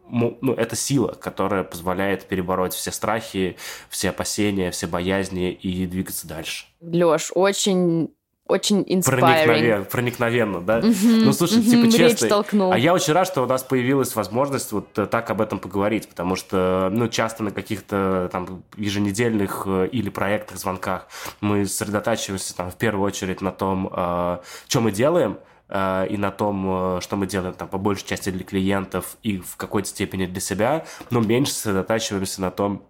[0.09, 3.57] ну, это сила, которая позволяет перебороть все страхи,
[3.89, 6.65] все опасения, все боязни и двигаться дальше.
[6.81, 8.09] Лёш, очень
[8.49, 10.79] очень Проникновенно, проникновенно да?
[10.79, 14.71] Угу, ну, слушай, угу, типа честно, а я очень рад, что у нас появилась возможность
[14.71, 19.89] вот э, так об этом поговорить, потому что, ну, часто на каких-то там еженедельных э,
[19.91, 21.07] или проектах, звонках
[21.41, 25.37] мы сосредотачиваемся там в первую очередь на том, э, что мы делаем,
[25.71, 29.55] и на том, э, что мы делаем там по большей части для клиентов и в
[29.55, 32.83] какой-то степени для себя, но меньше сосредотачиваемся на том,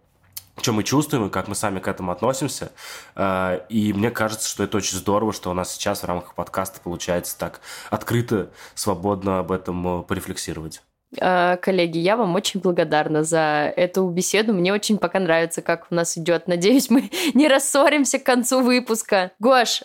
[0.62, 2.72] что мы чувствуем и как мы сами к этому относимся.
[3.16, 6.80] Э, и мне кажется, что это очень здорово, что у нас сейчас в рамках подкаста
[6.82, 10.82] получается так открыто, свободно об этом порефлексировать.
[11.18, 14.54] Коллеги, я вам очень благодарна за эту беседу.
[14.54, 16.48] Мне очень пока нравится, как у нас идет.
[16.48, 19.32] Надеюсь, мы не рассоримся к концу выпуска.
[19.40, 19.82] Гош,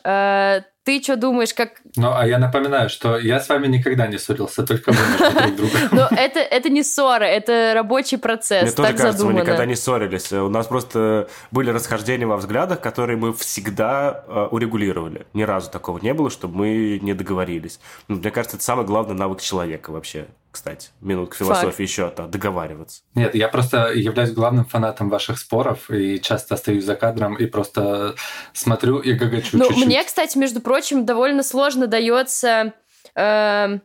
[0.84, 1.80] ты что думаешь, как...
[1.96, 5.78] Ну, а я напоминаю, что я с вами никогда не ссорился, только вы друг друга.
[5.92, 10.30] Но это, это не ссора, это рабочий процесс, Мне тоже кажется, мы никогда не ссорились.
[10.32, 15.26] У нас просто были расхождения во взглядах, которые мы всегда э, урегулировали.
[15.32, 17.80] Ни разу такого не было, чтобы мы не договорились.
[18.08, 20.90] Мне кажется, это самый главный навык человека вообще кстати.
[21.00, 21.80] Минутка философии Факт.
[21.80, 23.02] еще, то договариваться.
[23.16, 28.14] Нет, я просто являюсь главным фанатом ваших споров и часто остаюсь за кадром и просто
[28.52, 30.73] смотрю и гагачу Ну, мне, кстати, между прочим,
[31.04, 32.72] довольно сложно дается...
[33.14, 33.78] Э,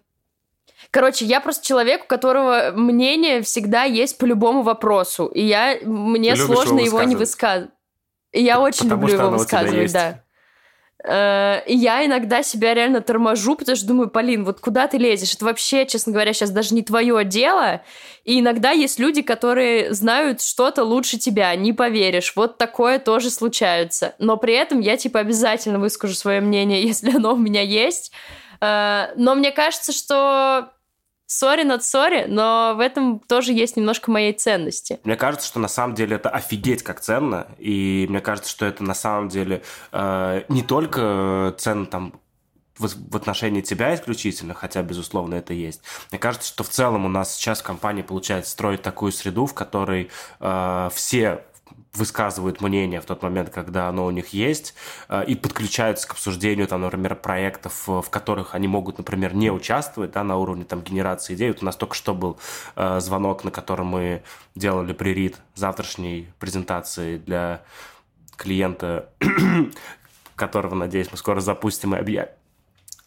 [0.92, 6.34] Короче, я просто человек, у которого мнение всегда есть по любому вопросу, и я мне
[6.34, 7.70] Ты сложно его, его не высказывать.
[8.34, 10.24] Я очень Потому люблю его высказывать, да.
[11.04, 15.34] Э, и я иногда себя реально торможу, потому что думаю, Полин, вот куда ты лезешь?
[15.34, 17.82] Это вообще, честно говоря, сейчас даже не твое дело.
[18.26, 22.34] И иногда есть люди, которые знают что-то лучше тебя, не поверишь.
[22.36, 24.14] Вот такое тоже случается.
[24.20, 28.12] Но при этом я, типа, обязательно выскажу свое мнение, если оно у меня есть.
[28.62, 30.72] Э, но мне кажется, что
[31.30, 35.00] сори над сори, но в этом тоже есть немножко моей ценности.
[35.04, 38.84] Мне кажется, что на самом деле это офигеть как ценно, и мне кажется, что это
[38.84, 39.62] на самом деле
[39.92, 42.14] э, не только ценно там
[42.80, 45.82] в, отношении тебя исключительно, хотя, безусловно, это есть.
[46.12, 49.54] Мне кажется, что в целом у нас сейчас в компании получается строить такую среду, в
[49.54, 51.44] которой э, все
[51.94, 54.74] высказывают мнение в тот момент, когда оно у них есть,
[55.10, 59.52] э, и подключаются к обсуждению, там, например, проектов, э, в которых они могут, например, не
[59.52, 61.50] участвовать да, на уровне там, генерации идей.
[61.50, 62.38] Вот у нас только что был
[62.76, 64.24] э, звонок, на котором мы
[64.56, 67.62] делали прерит завтрашней презентации для
[68.36, 69.10] клиента,
[70.36, 72.39] которого, надеюсь, мы скоро запустим и объявим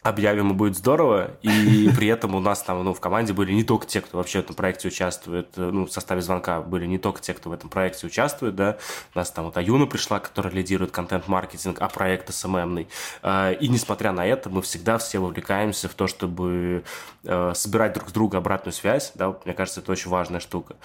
[0.03, 1.31] объявим, и будет здорово.
[1.41, 4.39] И при этом у нас там, ну, в команде были не только те, кто вообще
[4.39, 7.53] в этом проекте участвует, э, ну, в составе звонка были не только те, кто в
[7.53, 8.77] этом проекте участвует, да.
[9.15, 12.87] У нас там вот Аюна пришла, которая лидирует контент-маркетинг, а проект СММный.
[13.23, 16.83] Э, и несмотря на это, мы всегда все вовлекаемся в то, чтобы
[17.23, 20.75] э, собирать друг с друга обратную связь, да, мне кажется, это очень важная штука.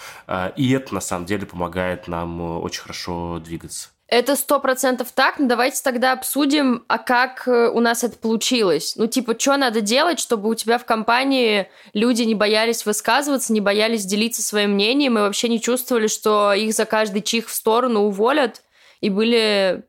[0.56, 3.90] И это, на самом деле, помогает нам очень хорошо двигаться.
[4.08, 8.94] Это сто процентов так, но давайте тогда обсудим, а как э, у нас это получилось.
[8.96, 13.60] Ну, типа, что надо делать, чтобы у тебя в компании люди не боялись высказываться, не
[13.60, 18.00] боялись делиться своим мнением и вообще не чувствовали, что их за каждый чих в сторону
[18.00, 18.62] уволят
[19.02, 19.84] и были,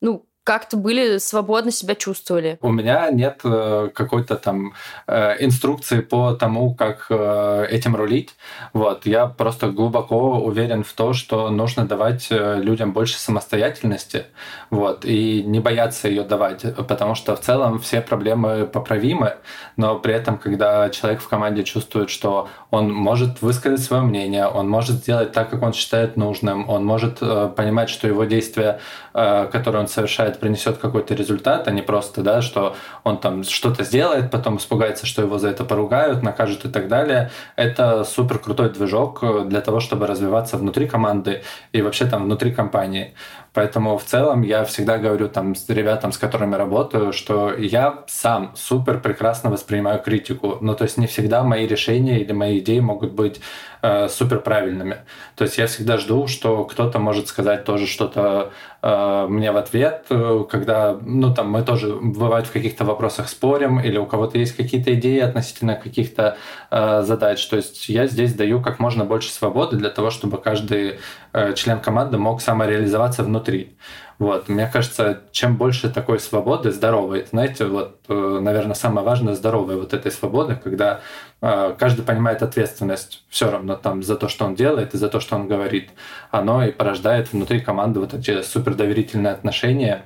[0.00, 2.58] ну, как-то были свободно себя чувствовали?
[2.62, 4.74] У меня нет э, какой-то там
[5.06, 8.34] э, инструкции по тому, как э, этим рулить.
[8.72, 9.06] Вот.
[9.06, 14.24] Я просто глубоко уверен в то, что нужно давать людям больше самостоятельности
[14.70, 19.36] вот, и не бояться ее давать, потому что в целом все проблемы поправимы,
[19.76, 24.68] но при этом, когда человек в команде чувствует, что он может высказать свое мнение, он
[24.68, 28.80] может сделать так, как он считает нужным, он может понимать, что его действия,
[29.12, 33.84] которые он совершает, это принесет какой-то результат, а не просто, да, что он там что-то
[33.84, 37.30] сделает, потом испугается, что его за это поругают, накажут и так далее.
[37.56, 41.42] Это супер крутой движок для того, чтобы развиваться внутри команды
[41.72, 43.14] и вообще там внутри компании.
[43.54, 48.52] Поэтому в целом я всегда говорю там с ребятам, с которыми работаю, что я сам
[48.56, 50.56] супер прекрасно воспринимаю критику.
[50.62, 53.40] Ну, то есть не всегда мои решения или мои идеи могут быть
[53.82, 54.98] э, супер правильными.
[55.36, 60.06] То есть я всегда жду, что кто-то может сказать тоже что-то э, мне в ответ,
[60.10, 64.56] э, когда, ну, там мы тоже бывает в каких-то вопросах спорим, или у кого-то есть
[64.56, 66.36] какие-то идеи относительно каких-то
[66.70, 67.44] э, задач.
[67.46, 71.00] То есть я здесь даю как можно больше свободы для того, чтобы каждый
[71.32, 73.76] э, член команды мог самореализоваться внутри внутри.
[74.22, 74.48] Вот.
[74.48, 79.94] Мне кажется, чем больше такой свободы, здоровой, знаете, вот, э, наверное, самое важное здоровая вот
[79.94, 81.00] этой свободы, когда
[81.40, 85.18] э, каждый понимает ответственность все равно там за то, что он делает и за то,
[85.18, 85.90] что он говорит,
[86.30, 90.04] оно и порождает внутри команды вот эти супердоверительные отношения,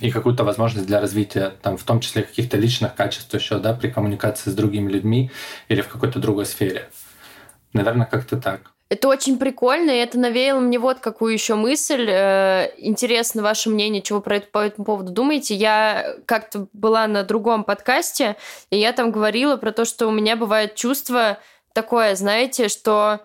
[0.00, 3.90] и какую-то возможность для развития, там, в том числе каких-то личных качеств еще, да, при
[3.90, 5.30] коммуникации с другими людьми
[5.68, 6.88] или в какой-то другой сфере.
[7.74, 8.72] Наверное, как-то так.
[8.90, 12.08] Это очень прикольно, и это навеяло мне вот какую еще мысль.
[12.10, 15.54] Э, интересно ваше мнение, чего про это, по этому поводу думаете.
[15.54, 18.34] Я как-то была на другом подкасте,
[18.68, 21.38] и я там говорила про то, что у меня бывает чувство
[21.72, 23.20] такое, знаете, что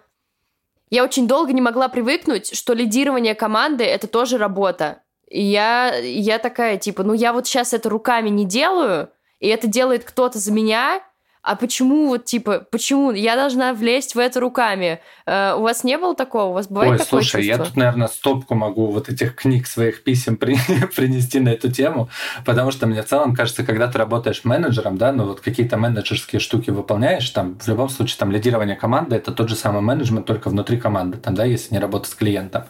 [0.91, 5.01] я очень долго не могла привыкнуть, что лидирование команды— это тоже работа.
[5.27, 9.65] И я, я такая, типа, ну я вот сейчас это руками не делаю, и это
[9.65, 11.01] делает кто-то за меня—
[11.45, 14.99] а почему вот, типа, почему я должна влезть в это руками?
[15.27, 16.49] Э, у вас не было такого?
[16.49, 17.63] У вас бывает Ой, такое слушай, чувство?
[17.63, 20.57] я тут, наверное, стопку могу вот этих книг, своих писем при,
[20.95, 22.09] принести на эту тему,
[22.45, 26.39] потому что мне в целом кажется, когда ты работаешь менеджером, да, ну вот какие-то менеджерские
[26.39, 30.49] штуки выполняешь, там, в любом случае, там, лидирование команды– это тот же самый менеджмент, только
[30.49, 32.63] внутри команды, там, да, если не работать с клиентом.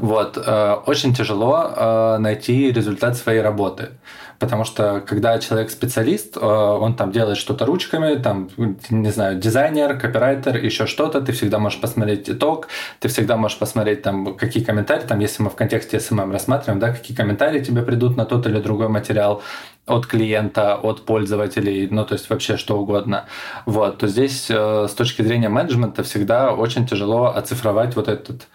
[0.00, 0.36] Вот.
[0.36, 3.90] Э, очень тяжело э, найти результат своей работы
[4.38, 8.48] потому что когда человек специалист, э, он там делает что-то ручками, там,
[8.90, 12.68] не знаю, дизайнер, копирайтер, еще что-то, ты всегда можешь посмотреть итог,
[13.00, 16.92] ты всегда можешь посмотреть там, какие комментарии, там, если мы в контексте SMM рассматриваем, да,
[16.92, 19.42] какие комментарии тебе придут на тот или другой материал,
[19.86, 23.26] от клиента, от пользователей, ну, то есть вообще что угодно,
[23.66, 28.48] вот, то здесь э, с точки зрения менеджмента всегда очень тяжело оцифровать вот этот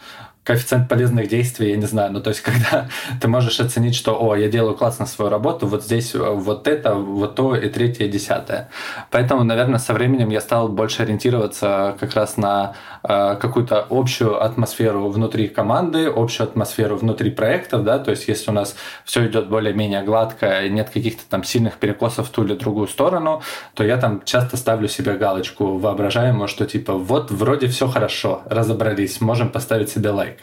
[0.44, 2.88] коэффициент полезных действий, я не знаю, ну то есть когда
[3.20, 7.36] ты можешь оценить, что, о, я делаю классно свою работу, вот здесь вот это, вот
[7.36, 8.70] то и третье, и десятое.
[9.12, 12.74] Поэтому, наверное, со временем я стал больше ориентироваться как раз на
[13.04, 18.54] э, какую-то общую атмосферу внутри команды, общую атмосферу внутри проектов, да, то есть если у
[18.54, 18.76] нас
[19.06, 23.42] все идет более-менее гладко, нет каких-то там сильных перекосов в ту или другую сторону,
[23.76, 29.22] то я там часто ставлю себе галочку воображаемую, что типа вот вроде все хорошо, разобрались,
[29.22, 30.40] можем поставить себе лайк лайк.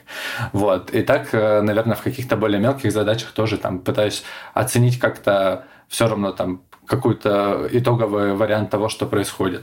[0.53, 0.95] Вот.
[0.95, 4.23] И так, э, наверное, в каких-то более мелких задачах тоже там пытаюсь
[4.55, 9.63] оценить как-то все равно там какой-то итоговый вариант того, что происходит.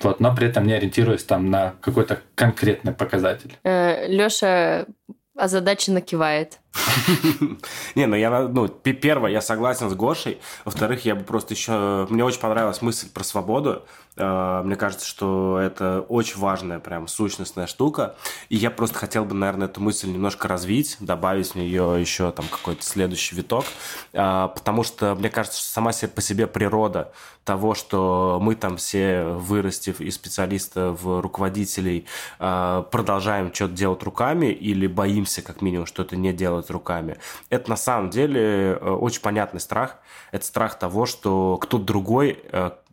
[0.00, 3.56] Вот, но при этом не ориентируясь там на какой-то конкретный показатель.
[3.64, 4.86] Э, Лёша
[5.36, 6.58] озадаченно кивает.
[7.94, 10.40] Не, ну я, ну, первое, я согласен с Гошей.
[10.64, 12.06] Во-вторых, я бы просто еще...
[12.10, 13.84] Мне очень понравилась мысль про свободу.
[14.16, 18.16] Э, мне кажется, что это очень важная, прям сущностная штука.
[18.48, 22.46] И я просто хотел бы, наверное, эту мысль немножко развить, добавить в нее еще там
[22.48, 23.64] какой-то следующий виток.
[24.12, 27.12] Э, потому что мне кажется, что сама себе по себе природа
[27.44, 30.18] того, что мы там все, вырастив из
[30.74, 32.04] в руководителей,
[32.38, 37.18] э, продолжаем что-то делать руками или боимся, как минимум, что-то не делать руками.
[37.50, 39.98] Это на самом деле очень понятный страх.
[40.32, 42.42] Это страх того, что кто-то другой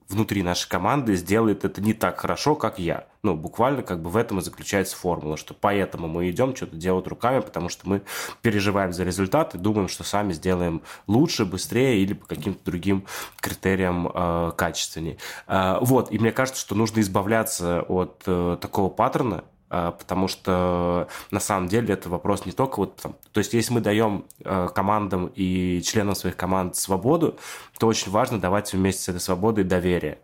[0.09, 3.05] внутри нашей команды сделает это не так хорошо, как я.
[3.24, 7.07] Ну, буквально как бы в этом и заключается формула, что поэтому мы идем что-то делать
[7.07, 8.03] руками, потому что мы
[8.41, 13.05] переживаем за результат и думаем, что сами сделаем лучше, быстрее или по каким-то другим
[13.39, 15.18] критериям э, качественнее.
[15.47, 21.39] Э, вот, и мне кажется, что нужно избавляться от э, такого паттерна, потому что на
[21.39, 25.32] самом деле это вопрос не только вот там, то есть если мы даем э, командам
[25.36, 27.38] и членам своих команд свободу,
[27.80, 30.20] то очень важно давать вместе с этой свободой доверие.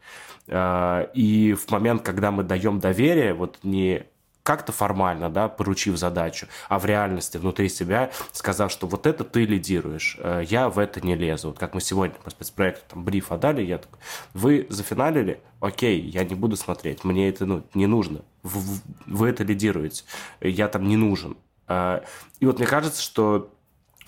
[0.47, 4.03] А, и в момент, когда мы даем доверие, вот не
[4.43, 9.45] как-то формально, да, поручив задачу, а в реальности внутри себя сказав, что вот это ты
[9.45, 11.49] лидируешь, э, я в это не лезу.
[11.49, 13.99] Вот как мы сегодня по спецпроекту там бриф отдали, я такой,
[14.33, 15.41] вы зафиналили?
[15.59, 18.21] Окей, я не буду смотреть, мне это ну, не нужно.
[18.43, 18.61] Вы,
[19.05, 20.03] вы это лидируете,
[20.41, 21.37] я там не нужен.
[21.67, 22.01] Э,
[22.39, 23.51] и вот мне кажется, что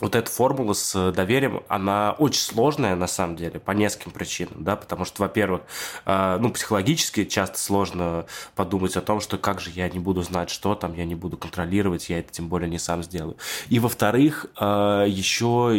[0.03, 4.75] вот эта формула с доверием, она очень сложная на самом деле по нескольким причинам, да,
[4.75, 5.61] потому что, во-первых,
[6.05, 10.49] э, ну, психологически часто сложно подумать о том, что как же я не буду знать,
[10.49, 13.37] что там, я не буду контролировать, я это тем более не сам сделаю.
[13.69, 15.71] И, во-вторых, э, еще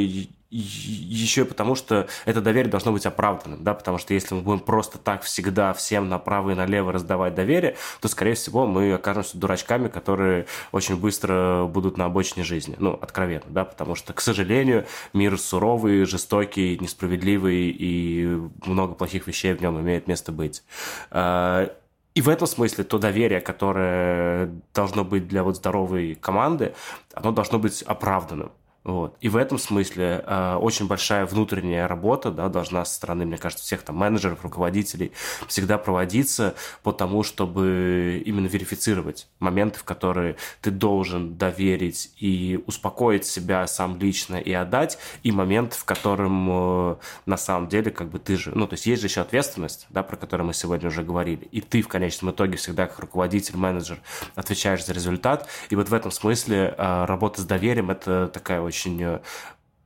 [0.55, 4.99] еще потому, что это доверие должно быть оправданным, да, потому что если мы будем просто
[4.99, 10.47] так всегда всем направо и налево раздавать доверие, то, скорее всего, мы окажемся дурачками, которые
[10.71, 16.05] очень быстро будут на обочине жизни, ну, откровенно, да, потому что, к сожалению, мир суровый,
[16.05, 20.63] жестокий, несправедливый, и много плохих вещей в нем имеет место быть.
[21.11, 21.75] А,
[22.15, 26.75] и в этом смысле то доверие, которое должно быть для вот здоровой команды,
[27.13, 28.53] оно должно быть оправданным.
[28.85, 29.17] Вот.
[29.23, 33.65] И в этом смысле э, очень большая внутренняя работа да, должна со стороны, мне кажется,
[33.65, 35.13] всех там менеджеров, руководителей
[35.49, 43.25] всегда проводиться по тому, чтобы именно верифицировать моменты, в которые ты должен доверить и успокоить
[43.25, 48.19] себя сам лично и отдать, и моменты, в котором э, на самом деле как бы
[48.19, 51.03] ты же, ну то есть есть же еще ответственность, да, про которую мы сегодня уже
[51.03, 53.99] говорили, и ты в конечном итоге всегда как руководитель, менеджер
[54.35, 58.74] отвечаешь за результат, и вот в этом смысле э, работа с доверием это такая очень
[58.75, 59.21] очень э,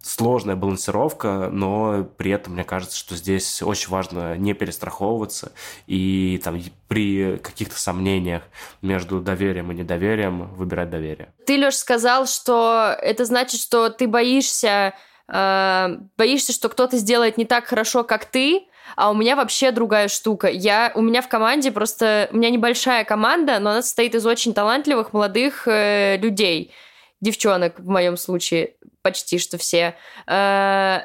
[0.00, 5.52] сложная балансировка, но при этом мне кажется, что здесь очень важно не перестраховываться
[5.86, 8.42] и там при каких-то сомнениях
[8.80, 11.28] между доверием и недоверием выбирать доверие.
[11.46, 14.94] Ты, Леш, сказал, что это значит, что ты боишься,
[15.28, 18.66] э, боишься, что кто-то сделает не так хорошо, как ты,
[18.96, 20.48] а у меня вообще другая штука.
[20.48, 22.30] Я, у меня в команде просто...
[22.32, 26.72] У меня небольшая команда, но она состоит из очень талантливых молодых э, людей
[27.20, 29.96] девчонок в моем случае почти что все.
[30.26, 31.00] Э,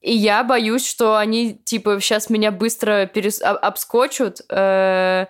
[0.00, 3.40] и я боюсь, что они, типа, сейчас меня быстро перес...
[3.42, 5.26] обскочут, э,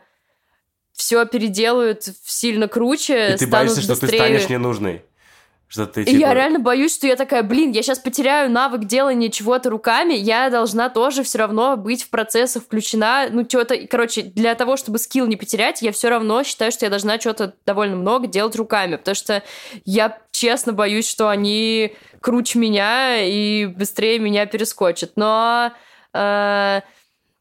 [0.92, 3.96] все переделают сильно круче, И ты боишься, быстрее.
[3.96, 5.04] что ты станешь ненужной?
[5.68, 6.16] Что ты, типа...
[6.16, 10.14] И я реально боюсь, что я такая, блин, я сейчас потеряю навык делания чего-то руками,
[10.14, 14.98] я должна тоже все равно быть в процессах включена, ну, что-то, короче, для того, чтобы
[14.98, 18.94] скилл не потерять, я все равно считаю, что я должна что-то довольно много делать руками,
[18.94, 19.42] потому что
[19.84, 25.12] я честно боюсь, что они круче меня и быстрее меня перескочат.
[25.16, 25.72] Но
[26.12, 26.80] э,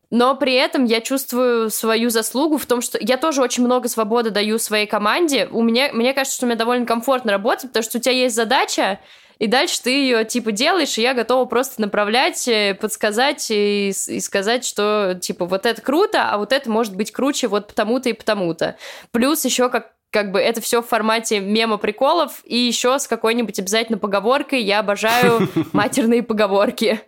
[0.10, 4.30] но при этом я чувствую свою заслугу в том, что я тоже очень много свободы
[4.30, 5.48] даю своей команде.
[5.52, 8.36] У меня, мне кажется, что у меня довольно комфортно работать, потому что у тебя есть
[8.36, 9.00] задача,
[9.38, 14.20] и дальше ты ее типа делаешь, и я готова просто направлять, э, подсказать и, и
[14.20, 18.14] сказать, что типа вот это круто, а вот это может быть круче вот потому-то и
[18.14, 18.78] потому-то.
[19.12, 23.60] Плюс еще как как бы это все в формате мема приколов и еще с какой-нибудь
[23.60, 24.62] обязательно поговоркой.
[24.62, 27.02] Я обожаю матерные поговорки.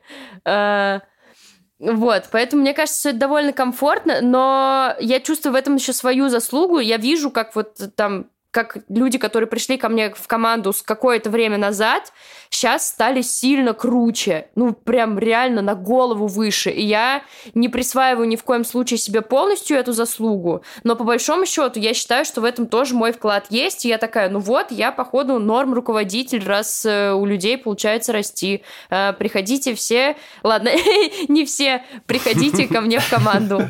[1.80, 6.30] Вот, поэтому мне кажется, что это довольно комфортно, но я чувствую в этом еще свою
[6.30, 6.80] заслугу.
[6.80, 11.30] Я вижу, как вот там как люди, которые пришли ко мне в команду с какое-то
[11.30, 12.12] время назад,
[12.50, 14.48] сейчас стали сильно круче.
[14.56, 16.70] Ну, прям реально на голову выше.
[16.70, 17.24] И я
[17.54, 20.64] не присваиваю ни в коем случае себе полностью эту заслугу.
[20.84, 23.86] Но по большому счету я считаю, что в этом тоже мой вклад есть.
[23.86, 28.64] И я такая, ну вот, я, походу, норм руководитель, раз э, у людей получается расти.
[28.90, 30.16] Э, приходите все...
[30.44, 30.70] Ладно,
[31.28, 31.84] не все.
[32.06, 33.62] Приходите ко мне в команду.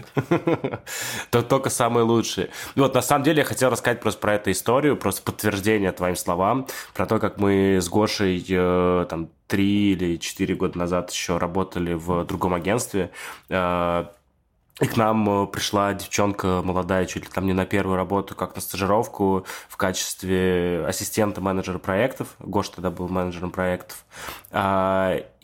[1.32, 2.50] То только самые лучшие.
[2.76, 6.68] Вот, на самом деле, я хотел рассказать просто про эту историю, просто подтверждение твоим словам,
[6.94, 8.67] про то, как мы с Гошей э,
[9.10, 13.12] там три или четыре года назад еще работали в другом агентстве.
[13.50, 14.06] Э,
[14.80, 18.56] и к нам э, пришла девчонка молодая, чуть ли там не на первую работу, как
[18.56, 22.36] на стажировку в качестве ассистента менеджера проектов.
[22.40, 24.06] Гош тогда был менеджером проектов.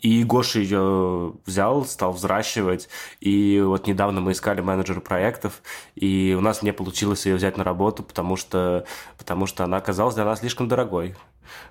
[0.04, 2.88] И Гоша ее взял, стал взращивать.
[3.20, 5.62] И вот недавно мы искали менеджера проектов,
[5.94, 8.84] и у нас не получилось ее взять на работу, потому что,
[9.18, 11.16] потому что она оказалась для нас слишком дорогой.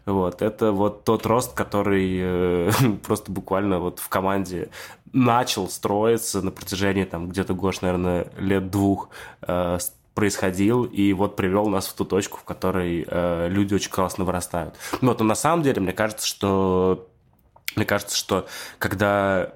[0.06, 2.72] Вот, это вот тот рост, который э,
[3.06, 4.70] просто буквально вот в команде
[5.14, 9.10] начал строиться на протяжении там где-то, Гош, наверное, лет двух
[9.42, 9.78] э,
[10.14, 14.76] происходил и вот привел нас в ту точку, в которой э, люди очень классно вырастают.
[15.02, 17.08] Ну вот, но на самом деле, мне кажется, что
[17.76, 18.48] мне кажется, что
[18.78, 19.54] когда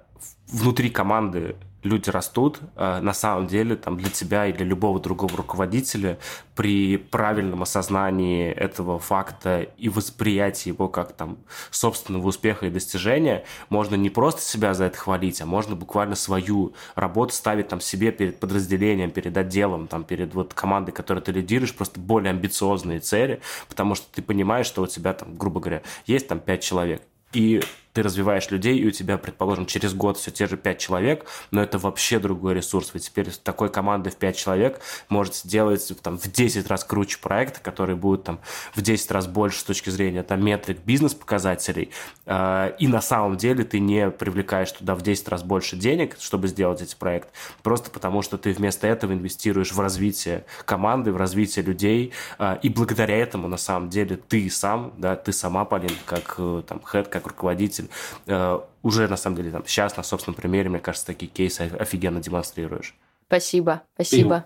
[0.48, 1.56] внутри команды
[1.88, 6.20] люди растут, э, на самом деле там для тебя и для любого другого руководителя
[6.56, 11.38] при правильном осознании этого факта и восприятии его как там
[11.72, 16.74] собственного успеха и достижения, можно не просто себя за это хвалить, а можно буквально свою
[16.96, 21.74] работу ставить там себе перед подразделением, перед отделом, там перед вот командой, которой ты лидируешь,
[21.74, 26.28] просто более амбициозные цели, потому что ты понимаешь, что у тебя там, грубо говоря, есть
[26.28, 27.02] там пять человек,
[27.34, 27.62] и
[27.98, 31.64] ты развиваешь людей, и у тебя, предположим, через год все те же 5 человек, но
[31.64, 32.92] это вообще другой ресурс.
[32.94, 37.60] Вы теперь такой командой в 5 человек можете сделать там, в 10 раз круче проекты,
[37.60, 38.40] которые будут там,
[38.76, 41.90] в 10 раз больше с точки зрения там, метрик бизнес-показателей.
[42.28, 46.50] А, и на самом деле ты не привлекаешь туда в 10 раз больше денег, чтобы
[46.50, 47.32] сделать эти проекты,
[47.64, 52.70] просто потому что ты вместо этого инвестируешь в развитие команды, в развитие людей, а, и
[52.70, 57.08] благодаря этому, на самом деле, ты сам, да, ты сама, Полин, как э, там, хед,
[57.08, 57.87] как руководитель,
[58.26, 62.20] э, уже, на самом деле, там, сейчас на собственном примере, мне кажется, такие кейсы офигенно
[62.22, 62.96] демонстрируешь.
[63.28, 64.46] Спасибо, спасибо.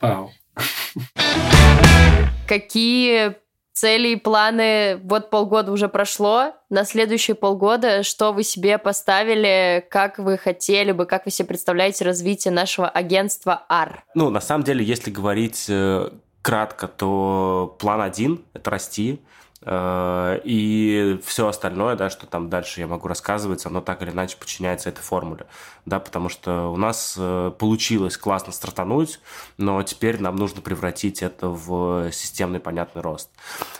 [2.47, 3.35] Какие
[3.73, 10.19] цели и планы, вот полгода уже прошло, на следующие полгода, что вы себе поставили, как
[10.19, 14.03] вы хотели бы, как вы себе представляете развитие нашего агентства АР?
[14.13, 16.09] Ну, на самом деле, если говорить э,
[16.41, 19.21] кратко, то план один– это расти,
[19.64, 24.89] и все остальное, да, что там дальше я могу рассказывать, оно так или иначе подчиняется
[24.89, 25.45] этой формуле,
[25.86, 29.20] да, потому что у нас э, получилось классно стартануть,
[29.57, 33.30] но теперь нам нужно превратить это в системный понятный рост.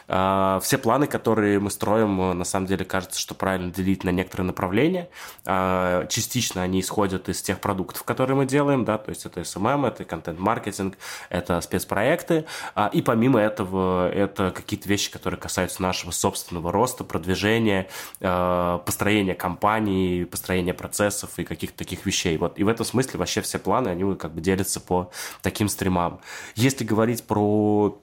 [0.08, 4.46] Э, все планы, которые мы строим, на самом деле кажется, что правильно делить на некоторые
[4.46, 5.10] направления.
[5.44, 10.04] Частично они исходят из тех продуктов, которые мы делаем, да, то есть это SMM, это
[10.04, 10.98] контент-маркетинг,
[11.30, 12.46] это спецпроекты,
[12.92, 17.88] и помимо этого это какие-то вещи, которые касаются касаются нашего собственного роста, продвижения,
[18.20, 22.38] э, построения компании, построения процессов и каких-то таких вещей.
[22.38, 22.60] Вот.
[22.60, 25.10] И в этом смысле вообще все планы, они как бы делятся по
[25.42, 26.20] таким стримам.
[26.56, 28.02] Если говорить про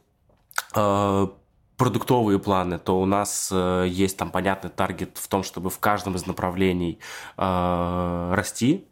[0.75, 1.29] э,
[1.77, 6.15] продуктовые планы, то у нас э, есть там понятный таргет в том, чтобы в каждом
[6.15, 6.99] из направлений
[7.37, 8.85] э, расти,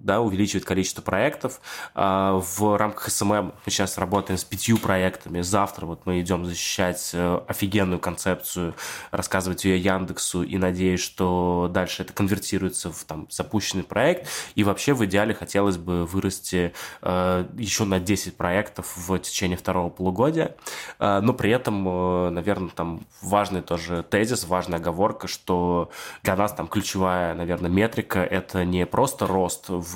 [0.00, 1.60] да, увеличивать количество проектов.
[1.94, 5.40] А, в рамках SMM мы сейчас работаем с пятью проектами.
[5.40, 8.74] Завтра вот мы идем защищать э, офигенную концепцию,
[9.10, 14.28] рассказывать ее Яндексу и надеюсь, что дальше это конвертируется в там, запущенный проект.
[14.54, 16.72] И вообще в идеале хотелось бы вырасти
[17.02, 20.56] э, еще на 10 проектов в течение второго полугодия.
[20.98, 25.90] Э, но при этом, наверное, там важный тоже тезис, важная оговорка, что
[26.22, 29.87] для нас там ключевая, наверное, метрика– это не просто рост в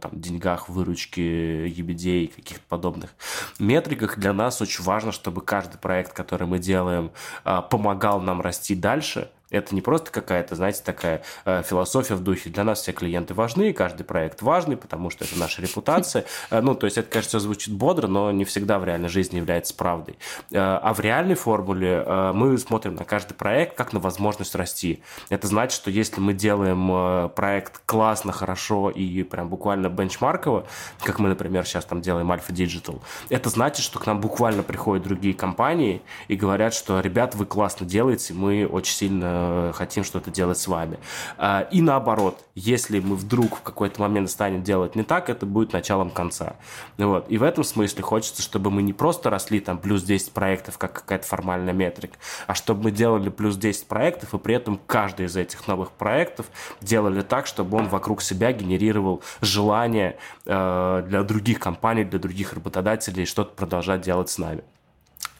[0.00, 3.14] там, деньгах, выручке, ебедей, каких-то подобных
[3.58, 4.18] метриках.
[4.18, 7.10] Для нас очень важно, чтобы каждый проект, который мы делаем,
[7.44, 12.50] а, помогал нам расти дальше, Это не просто какая-то, знаете, такая э, философия в духе.
[12.50, 16.24] Для нас все клиенты важны, каждый проект важный, потому что это наша репутация.
[16.50, 19.74] Э, ну, то есть это, конечно, звучит бодро, но не всегда в реальной жизни является
[19.74, 20.18] правдой.
[20.50, 25.02] Э, а в реальной формуле э, мы смотрим на каждый проект как на возможность расти.
[25.28, 30.66] Это значит, что если мы делаем проект классно, хорошо и прям буквально бенчмарково,
[31.02, 35.04] как мы, например, сейчас там делаем Alpha Digital, это значит, что к нам буквально приходят
[35.04, 39.39] другие компании и говорят, что, ребят, вы классно делаете, мы очень сильно
[39.74, 40.98] хотим что-то делать с вами.
[41.38, 45.72] А, и наоборот, если мы вдруг в какой-то момент станем делать не так, это будет
[45.72, 46.56] началом конца.
[46.98, 47.26] Вот.
[47.28, 50.92] И в этом смысле хочется, чтобы мы не просто росли там плюс 10 проектов, как
[50.92, 55.36] какая-то формальная метрика, а чтобы мы делали плюс 10 проектов, и при этом каждый из
[55.36, 56.46] этих новых проектов
[56.80, 60.16] делали так, чтобы он вокруг себя генерировал желание
[60.46, 64.62] э, для других компаний, для других работодателей что-то продолжать делать с нами.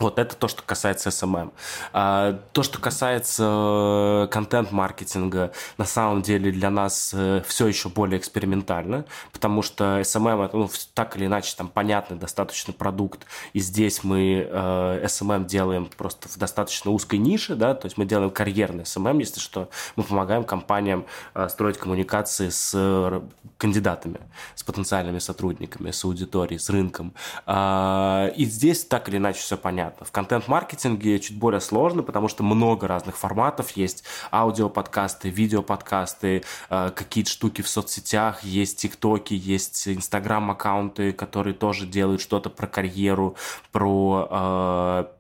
[0.01, 1.53] Вот это то, что касается SMM.
[1.93, 8.19] А, то, что касается э, контент-маркетинга, на самом деле для нас э, все еще более
[8.19, 14.03] экспериментально, потому что SMM это ну, так или иначе там понятный достаточно продукт, и здесь
[14.03, 18.85] мы э, SMM делаем просто в достаточно узкой нише, да, то есть мы делаем карьерный
[18.85, 21.05] SMM, если что, мы помогаем компаниям
[21.49, 23.23] строить коммуникации с
[23.59, 24.21] кандидатами,
[24.55, 27.13] с потенциальными сотрудниками, с аудиторией, с рынком.
[27.45, 30.07] А, и здесь так или иначе все понятно понятно.
[30.07, 34.05] В контент-маркетинге чуть более сложно, потому что много разных форматов есть.
[34.31, 42.51] Аудиоподкасты, видеоподкасты, э, какие-то штуки в соцсетях, есть тиктоки, есть инстаграм-аккаунты, которые тоже делают что-то
[42.51, 43.37] про карьеру,
[43.73, 45.20] про э,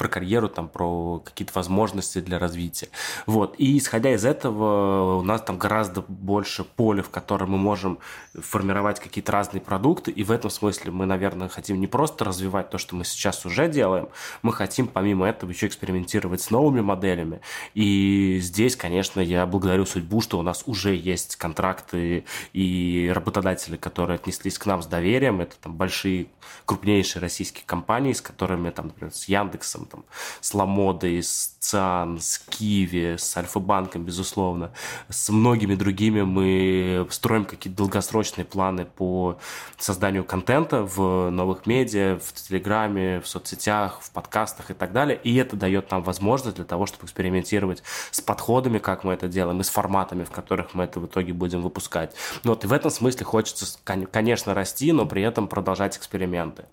[0.00, 2.88] про карьеру, там, про какие-то возможности для развития.
[3.26, 3.54] Вот.
[3.58, 7.98] И исходя из этого у нас там гораздо больше поля, в котором мы можем
[8.32, 12.78] формировать какие-то разные продукты, и в этом смысле мы, наверное, хотим не просто развивать то,
[12.78, 14.08] что мы сейчас уже делаем,
[14.40, 17.42] мы хотим помимо этого еще экспериментировать с новыми моделями.
[17.74, 22.24] И здесь, конечно, я благодарю судьбу, что у нас уже есть контракты
[22.54, 25.42] и работодатели, которые отнеслись к нам с доверием.
[25.42, 26.28] Это там большие,
[26.64, 30.04] крупнейшие российские компании, с которыми, там, например, с Яндексом, там,
[30.40, 34.72] с Ламодой, с ЦИАН, с Киви, с Альфа-банком, безусловно.
[35.08, 39.38] С многими другими мы строим какие-то долгосрочные планы по
[39.78, 45.20] созданию контента в новых медиа, в Телеграме, в соцсетях, в подкастах и так далее.
[45.22, 49.60] И это дает нам возможность для того, чтобы экспериментировать с подходами, как мы это делаем,
[49.60, 52.14] и с форматами, в которых мы это в итоге будем выпускать.
[52.44, 56.64] Вот, и в этом смысле хочется, конечно, расти, но при этом продолжать эксперименты.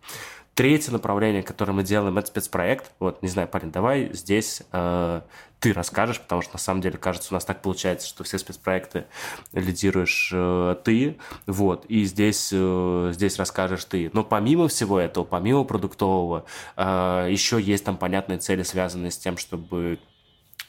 [0.58, 2.91] Третье направление, которое мы делаем, это спецпроект.
[2.97, 5.22] Вот, не знаю, парень, давай здесь э,
[5.60, 9.05] ты расскажешь, потому что на самом деле, кажется, у нас так получается, что все спецпроекты
[9.53, 14.10] лидируешь э, ты, вот, и здесь, э, здесь расскажешь ты.
[14.14, 16.45] Но помимо всего этого, помимо продуктового,
[16.76, 19.99] э, еще есть там понятные цели, связанные с тем, чтобы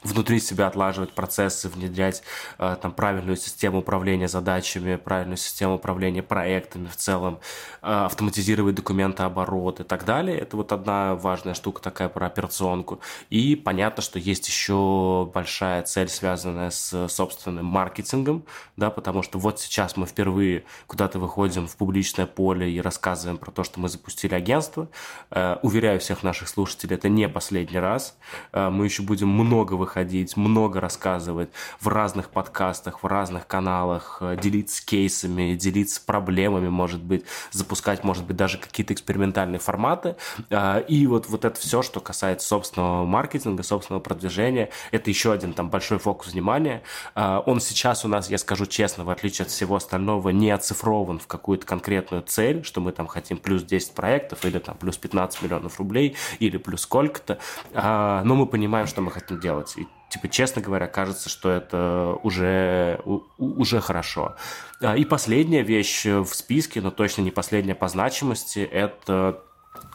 [0.04, 2.22] внутри себя отлаживать процессы, внедрять
[2.58, 7.40] э, там правильную систему управления задачами, правильную систему управления проектами в целом,
[7.82, 10.38] э, автоматизировать документооборот и так далее.
[10.38, 13.00] Это вот одна важная штука такая про операционку.
[13.28, 18.44] И понятно, что есть еще большая цель, связанная с собственным маркетингом,
[18.76, 23.50] да, потому что вот сейчас мы впервые куда-то выходим в публичное поле и рассказываем про
[23.50, 24.88] то, что мы запустили агентство.
[25.32, 28.16] Э, уверяю всех наших слушателей, это не последний раз.
[28.52, 31.48] Мы еще будем много выходить выходить, много рассказывать
[31.80, 38.24] в разных подкастах, в разных каналах, э, делиться кейсами, делиться проблемами, может быть, запускать, может
[38.24, 40.14] быть, даже какие-то экспериментальные форматы.
[40.50, 45.52] А, и вот, вот это все, что касается собственного маркетинга, собственного продвижения, это еще один
[45.52, 46.82] там большой фокус внимания.
[47.14, 51.18] А, он сейчас у нас, я скажу честно, в отличие от всего остального, не оцифрован
[51.18, 55.42] в какую-то конкретную цель, что мы там хотим плюс 10 проектов или там плюс 15
[55.42, 57.38] миллионов рублей или плюс сколько-то.
[57.74, 59.74] А, но мы понимаем, что мы хотим делать.
[59.78, 63.00] И типа, честно говоря, кажется, что это уже,
[63.38, 64.36] уже хорошо.
[64.80, 69.42] А, и последняя вещь в списке, но точно не последняя по значимости, это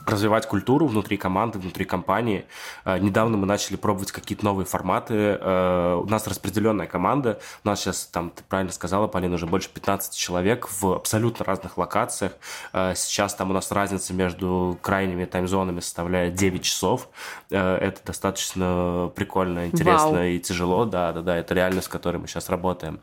[0.06, 2.46] развивать культуру внутри команды, внутри компании.
[2.86, 5.14] Э, недавно мы начали пробовать какие-то новые форматы.
[5.40, 7.40] Э, у нас распределенная команда.
[7.64, 11.78] У нас сейчас, там, ты правильно сказала, Полина, уже больше 15 человек в абсолютно разных
[11.78, 12.34] локациях.
[12.74, 17.10] Э, сейчас там у нас разница между крайними таймзонами составляет 9 часов.
[17.50, 20.24] Это достаточно прикольно, интересно Вау.
[20.24, 20.86] и тяжело.
[20.86, 23.00] Да, да, да, это реальность, с которой мы сейчас работаем.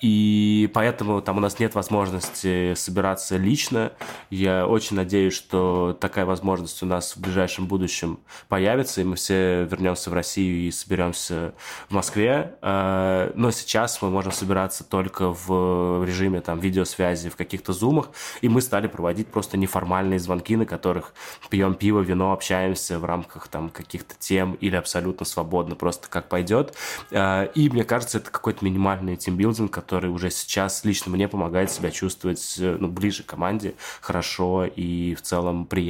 [0.00, 3.92] И поэтому там у нас нет возможности собираться лично.
[4.30, 9.16] Я очень надеюсь, что что такая возможность у нас в ближайшем будущем появится, и мы
[9.16, 11.54] все вернемся в Россию и соберемся
[11.88, 12.54] в Москве.
[12.62, 18.48] Э, но сейчас мы можем собираться только в режиме там, видеосвязи, в каких-то зумах, и
[18.48, 21.12] мы стали проводить просто неформальные звонки, на которых
[21.50, 26.74] пьем пиво, вино, общаемся в рамках там каких-то тем или абсолютно свободно, просто как пойдет.
[27.10, 31.90] Э, и мне кажется, это какой-то минимальный тимбилдинг, который уже сейчас лично мне помогает себя
[31.90, 35.81] чувствовать ну, ближе к команде, хорошо и в целом приятно.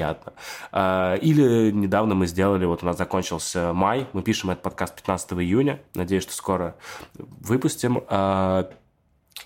[0.72, 5.32] Э, или недавно мы сделали, вот у нас закончился май, мы пишем этот подкаст 15
[5.34, 6.76] июня, надеюсь, что скоро
[7.14, 8.02] выпустим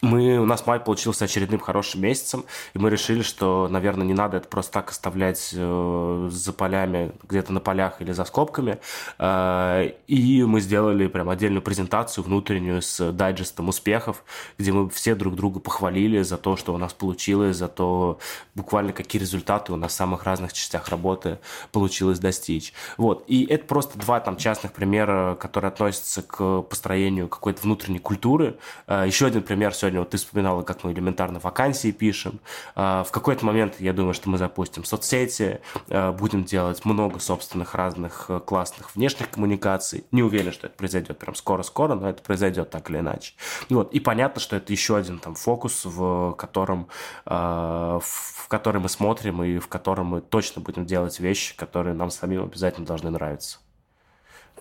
[0.03, 4.37] мы, у нас май получился очередным хорошим месяцем, и мы решили, что, наверное, не надо
[4.37, 8.79] это просто так оставлять э, за полями, где-то на полях или за скобками.
[9.19, 14.25] Э, и мы сделали прям отдельную презентацию внутреннюю с дайджестом успехов,
[14.59, 18.19] где мы все друг друга похвалили за то, что у нас получилось, за то,
[18.55, 21.39] буквально какие результаты у нас в самых разных частях работы
[21.73, 22.75] получилось достичь.
[22.99, 23.25] Вот.
[23.29, 28.59] И это просто два там частных примера, которые относятся к построению какой-то внутренней культуры.
[28.87, 32.41] Э, еще один пример сегодня вот ты вспоминала, как мы элементарно вакансии пишем.
[32.75, 37.75] А, в какой-то момент, я думаю, что мы запустим соцсети, а, будем делать много собственных
[37.75, 40.05] разных э, классных внешних коммуникаций.
[40.13, 43.35] Не уверен, что это произойдет прям скоро-скоро, но это произойдет так или иначе.
[43.69, 43.93] Вот.
[43.93, 46.89] И понятно, что это еще один там фокус, в котором,
[47.25, 52.11] а, в который мы смотрим и в котором мы точно будем делать вещи, которые нам
[52.11, 53.59] самим обязательно должны нравиться.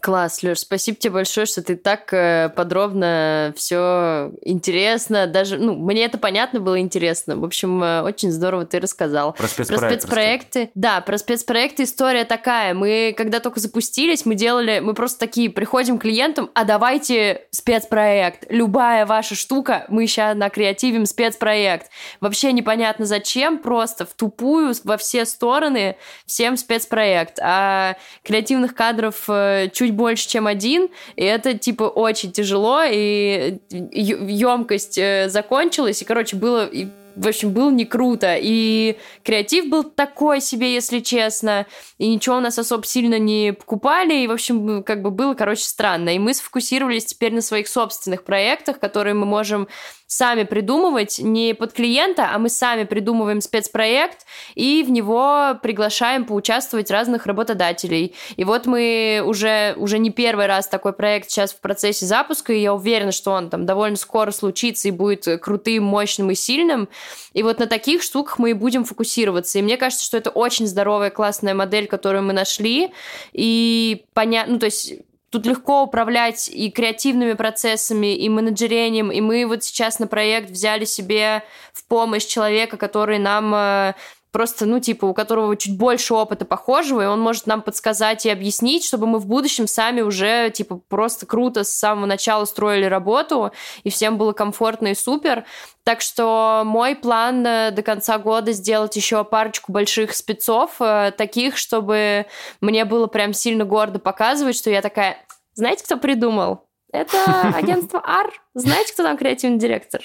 [0.06, 5.26] Класс, Леш, спасибо тебе большое, что ты так э, подробно все интересно.
[5.26, 7.38] Даже, ну, мне это понятно было интересно.
[7.38, 9.34] В общем, э, очень здорово ты рассказал.
[9.34, 9.88] Про спецпроекты.
[9.88, 10.70] Про спецпроекты.
[10.76, 12.76] Да, про спецпроекты история такая.
[12.76, 18.46] Мы, когда только запустились, мы делали, мы просто такие, приходим к клиентам, а давайте спецпроект.
[18.50, 21.90] Любая ваша штука, мы сейчас накреативим спецпроект.
[22.22, 25.96] Вообще непонятно зачем, просто в тупую, во все стороны,
[26.28, 27.40] всем спецпроект.
[27.42, 33.58] А креативных кадров э, чуть чуть больше, чем один, и это, типа, очень тяжело, и
[33.70, 36.70] емкость э, закончилась, и, короче, было
[37.16, 38.36] в общем, было не круто.
[38.40, 41.66] И креатив был такой себе, если честно.
[41.98, 44.24] И ничего у нас особо сильно не покупали.
[44.24, 46.14] И, в общем, как бы было, короче, странно.
[46.14, 49.68] И мы сфокусировались теперь на своих собственных проектах, которые мы можем
[50.08, 56.92] сами придумывать не под клиента, а мы сами придумываем спецпроект и в него приглашаем поучаствовать
[56.92, 58.16] разных работодателей.
[58.36, 62.62] И вот мы уже, уже не первый раз такой проект сейчас в процессе запуска, и
[62.62, 66.88] я уверена, что он там довольно скоро случится и будет крутым, мощным и сильным.
[67.34, 69.60] И вот на таких штуках мы и будем фокусироваться.
[69.60, 72.92] И мне кажется, что это очень здоровая, классная модель, которую мы нашли.
[73.34, 74.94] И понятно, ну, то есть
[75.36, 80.86] тут легко управлять и креативными процессами, и менеджерением, и мы вот сейчас на проект взяли
[80.86, 83.94] себе в помощь человека, который нам э,
[84.36, 88.30] просто, ну, типа, у которого чуть больше опыта похожего, и он может нам подсказать и
[88.30, 93.54] объяснить, чтобы мы в будущем сами уже, типа, просто круто с самого начала строили работу,
[93.86, 95.46] и всем было комфортно и супер.
[95.86, 101.56] Так что мой план э, до конца года сделать еще парочку больших спецов, э, таких,
[101.56, 102.26] чтобы
[102.60, 105.18] мне было прям сильно гордо показывать, что я такая,
[105.56, 106.68] знаете, кто придумал?
[106.92, 107.18] Это
[107.56, 108.32] агентство АР.
[108.54, 110.02] Знаете, кто там креативный директор?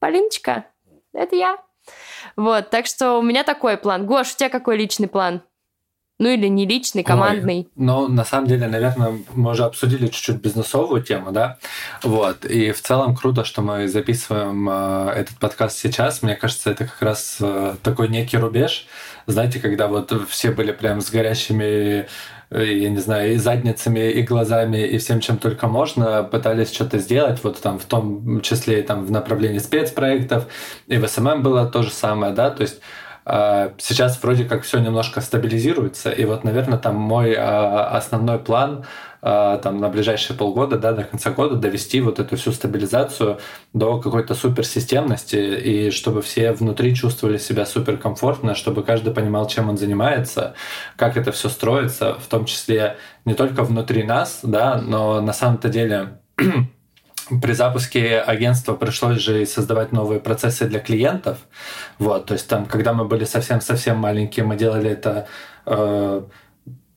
[0.00, 0.66] Полиночка.
[1.12, 1.58] Это я.
[2.34, 4.06] Вот, так что у меня такой план.
[4.06, 5.42] Гош, у тебя какой личный план?
[6.18, 7.58] Ну или не личный, командный.
[7.58, 11.58] Ой, ну, на самом деле, наверное, мы уже обсудили чуть-чуть бизнесовую тему, да?
[12.02, 12.44] Вот.
[12.46, 16.22] И в целом круто, что мы записываем э, этот подкаст сейчас.
[16.22, 18.86] Мне кажется, это как раз э, такой некий рубеж.
[19.26, 22.06] Знаете, когда вот все были прям с горящими
[22.50, 26.98] Э, я не знаю, и задницами, и глазами, и всем, чем только можно, пытались что-то
[26.98, 30.46] сделать, вот там в том числе там в направлении спецпроектов,
[30.86, 32.80] и в SMM было то же самое, да, то есть
[33.26, 38.84] Сейчас вроде как все немножко стабилизируется, и вот, наверное, там мой а, основной план
[39.20, 43.40] а, там, на ближайшие полгода, да, до конца года довести вот эту всю стабилизацию
[43.72, 49.76] до какой-то суперсистемности, и чтобы все внутри чувствовали себя суперкомфортно, чтобы каждый понимал, чем он
[49.76, 50.54] занимается,
[50.94, 55.68] как это все строится, в том числе не только внутри нас, да, но на самом-то
[55.68, 56.20] деле
[57.28, 61.38] при запуске агентства пришлось же создавать новые процессы для клиентов.
[61.98, 65.26] Вот, то есть там, когда мы были совсем-совсем маленькие, мы делали это
[65.66, 66.22] э,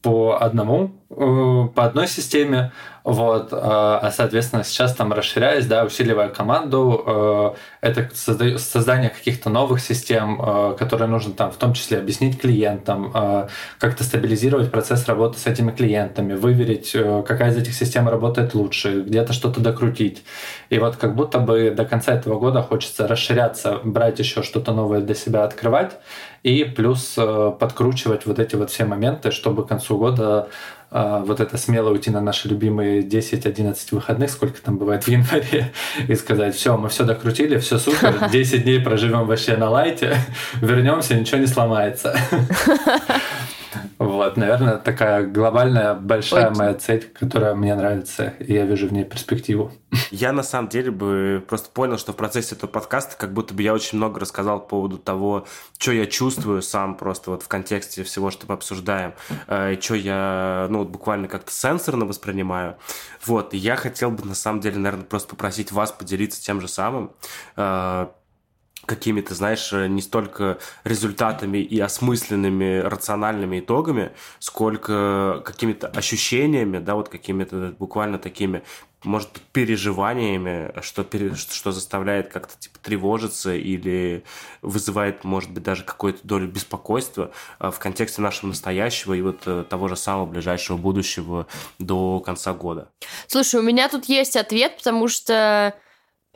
[0.01, 2.71] по одному, э, по одной системе,
[3.03, 11.07] Вот, а, соответственно, сейчас там расширяясь, да, усиливая команду, это создание каких-то новых систем, которые
[11.07, 13.11] нужно там в том числе объяснить клиентам,
[13.79, 19.33] как-то стабилизировать процесс работы с этими клиентами, выверить, какая из этих систем работает лучше, где-то
[19.33, 20.23] что-то докрутить.
[20.69, 25.01] И вот как будто бы до конца этого года хочется расширяться, брать еще что-то новое
[25.01, 25.97] для себя открывать,
[26.43, 27.15] и плюс
[27.59, 30.49] подкручивать вот эти вот все моменты, чтобы к концу года
[30.91, 35.71] а, вот это смело уйти на наши любимые 10-11 выходных, сколько там бывает в январе,
[36.07, 40.17] и сказать, все, мы все докрутили, все супер, 10 дней проживем вообще на лайте,
[40.55, 42.15] вернемся, ничего не сломается.
[44.19, 46.59] Вот, наверное, такая глобальная, большая Очень.
[46.59, 49.71] моя цель, которая мне нравится, и я вижу в ней перспективу.
[50.11, 53.63] Я на самом деле бы просто понял, что в процессе этого подкаста как будто бы
[53.63, 55.47] я очень много рассказал по поводу того,
[55.77, 59.13] что я чувствую сам просто вот в контексте всего, что мы обсуждаем,
[59.47, 62.75] э, и что я, ну, вот буквально как-то сенсорно воспринимаю.
[63.25, 66.67] Вот, и я хотел бы на самом деле, наверное, просто попросить вас поделиться тем же
[66.67, 67.13] самым,
[67.55, 68.07] э,
[68.89, 77.07] какими-то, знаешь, э, не столько результатами и осмысленными рациональными итогами, сколько какими-то ощущениями, да, вот
[77.07, 78.63] какими-то буквально такими,
[79.03, 81.05] может быть, переживаниями, что,
[81.37, 84.23] что заставляет как-то типа тревожиться или
[84.63, 89.65] вызывает, может быть, даже какую-то долю беспокойства э, в контексте нашего настоящего и вот э,
[89.69, 91.45] того же самого ближайшего будущего
[91.77, 92.89] до конца года.
[93.27, 95.75] Слушай, у меня тут есть ответ, потому что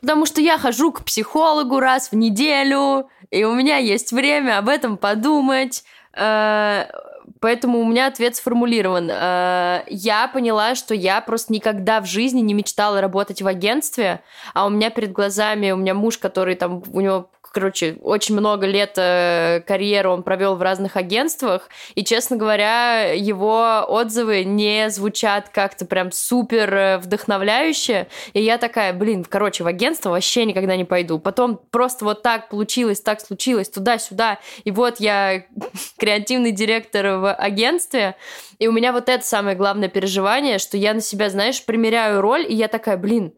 [0.04, 4.68] Потому что я хожу к психологу раз в неделю, и у меня есть время об
[4.68, 5.82] этом подумать.
[6.12, 6.84] Э,
[7.40, 9.08] поэтому у меня ответ сформулирован.
[9.10, 14.20] Э, я поняла, что я просто никогда в жизни не мечтала работать в агентстве,
[14.52, 18.66] а у меня перед глазами, у меня муж, который там, у него короче, очень много
[18.66, 25.48] лет э, карьеры он провел в разных агентствах, и, честно говоря, его отзывы не звучат
[25.48, 30.84] как-то прям супер э, вдохновляюще, и я такая, блин, короче, в агентство вообще никогда не
[30.84, 31.18] пойду.
[31.20, 35.44] Потом просто вот так получилось, так случилось, туда-сюда, и вот я
[35.98, 38.16] креативный директор в агентстве,
[38.58, 42.44] и у меня вот это самое главное переживание, что я на себя, знаешь, примеряю роль,
[42.48, 43.32] и я такая, блин,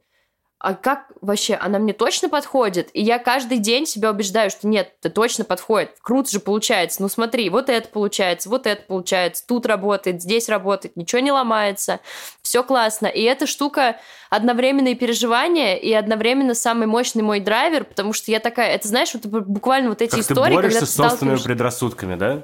[0.67, 2.91] а как вообще, она мне точно подходит?
[2.93, 5.93] И я каждый день себя убеждаю, что нет, это точно подходит.
[6.03, 7.01] Круто же получается.
[7.03, 12.01] Ну смотри, вот это получается, вот это получается, тут работает, здесь работает, ничего не ломается,
[12.43, 13.07] все классно.
[13.07, 18.75] И эта штука одновременные переживания и одновременно самый мощный мой драйвер, потому что я такая,
[18.75, 22.17] это знаешь, вот буквально вот эти как истории, ты борешься когда ты с собственными предрассудками,
[22.17, 22.43] да?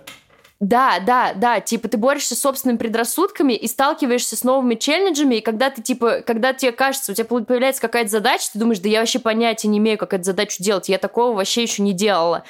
[0.62, 5.40] Да, да, да, типа ты борешься с собственными предрассудками и сталкиваешься с новыми челленджами, и
[5.40, 9.00] когда ты, типа, когда тебе кажется, у тебя появляется какая-то задача, ты думаешь, да я
[9.00, 12.44] вообще понятия не имею, как эту задачу делать, я такого вообще еще не делала.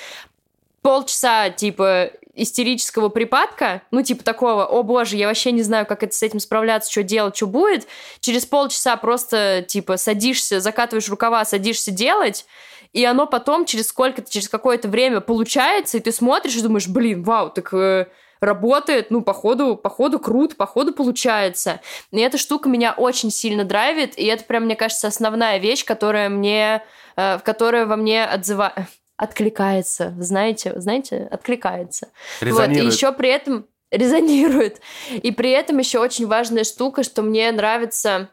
[0.83, 6.15] Полчаса, типа, истерического припадка, ну, типа такого, о боже, я вообще не знаю, как это
[6.15, 7.89] с этим справляться, что делать, что будет.
[8.21, 12.45] Через полчаса просто, типа, садишься, закатываешь рукава, садишься делать,
[12.93, 17.23] и оно потом через сколько-то, через какое-то время получается, и ты смотришь и думаешь, блин,
[17.23, 18.07] вау, так э,
[18.41, 21.81] работает, ну, походу, походу круто, походу получается.
[22.11, 26.29] И эта штука меня очень сильно драйвит, и это прям, мне кажется, основная вещь, которая
[26.29, 26.83] мне,
[27.17, 28.75] э, которая во мне отзыва...
[29.17, 32.09] откликается, знаете, знаете, откликается.
[32.41, 32.77] Резонирует.
[32.77, 34.81] Вот, и еще при этом резонирует.
[35.11, 38.31] И при этом еще очень важная штука, что мне нравится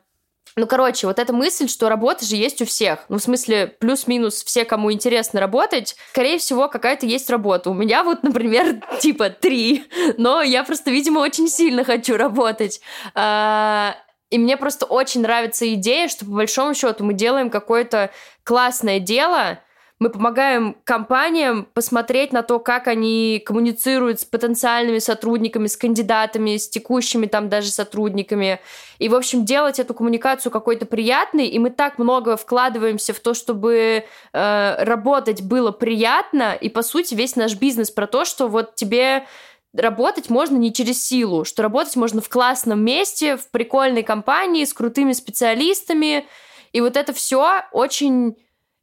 [0.56, 3.06] ну, короче, вот эта мысль, что работа же есть у всех.
[3.10, 7.70] Ну, в смысле, плюс-минус все, кому интересно работать, скорее всего, какая-то есть работа.
[7.70, 9.86] У меня вот, например, типа три,
[10.18, 12.82] но я просто, видимо, очень сильно хочу работать.
[13.14, 13.96] А,
[14.30, 18.12] и мне просто очень нравится идея, что по большому счету мы делаем какое-то
[18.44, 19.60] классное дело,
[20.00, 26.70] мы помогаем компаниям посмотреть на то, как они коммуницируют с потенциальными сотрудниками, с кандидатами, с
[26.70, 28.62] текущими там даже сотрудниками.
[28.98, 31.48] И, в общем, делать эту коммуникацию какой-то приятной.
[31.48, 36.54] И мы так много вкладываемся в то, чтобы э, работать было приятно.
[36.54, 39.26] И, по сути, весь наш бизнес про то, что вот тебе
[39.74, 44.74] работать можно не через силу, что работать можно в классном месте, в прикольной компании, с
[44.74, 46.26] крутыми специалистами.
[46.72, 48.38] И вот это все очень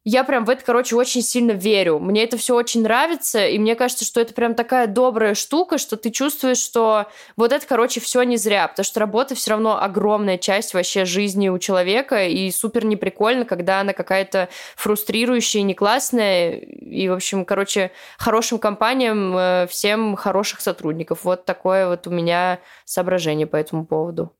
[0.08, 1.98] я прям в это, короче, очень сильно верю.
[1.98, 5.96] Мне это все очень нравится, и мне кажется, что это прям такая добрая штука, что
[5.96, 10.38] ты чувствуешь, что вот это, короче, все не зря, потому что работа все равно огромная
[10.38, 17.08] часть вообще жизни у человека, и супер неприкольно, когда она какая-то фрустрирующая, не классная, и,
[17.08, 21.24] в общем, короче, хорошим компаниям э, всем хороших сотрудников.
[21.24, 24.32] Вот такое вот у меня соображение по этому поводу.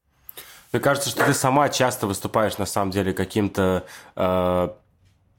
[0.71, 4.69] Мне кажется, что ты сама часто выступаешь, на самом деле, каким-то э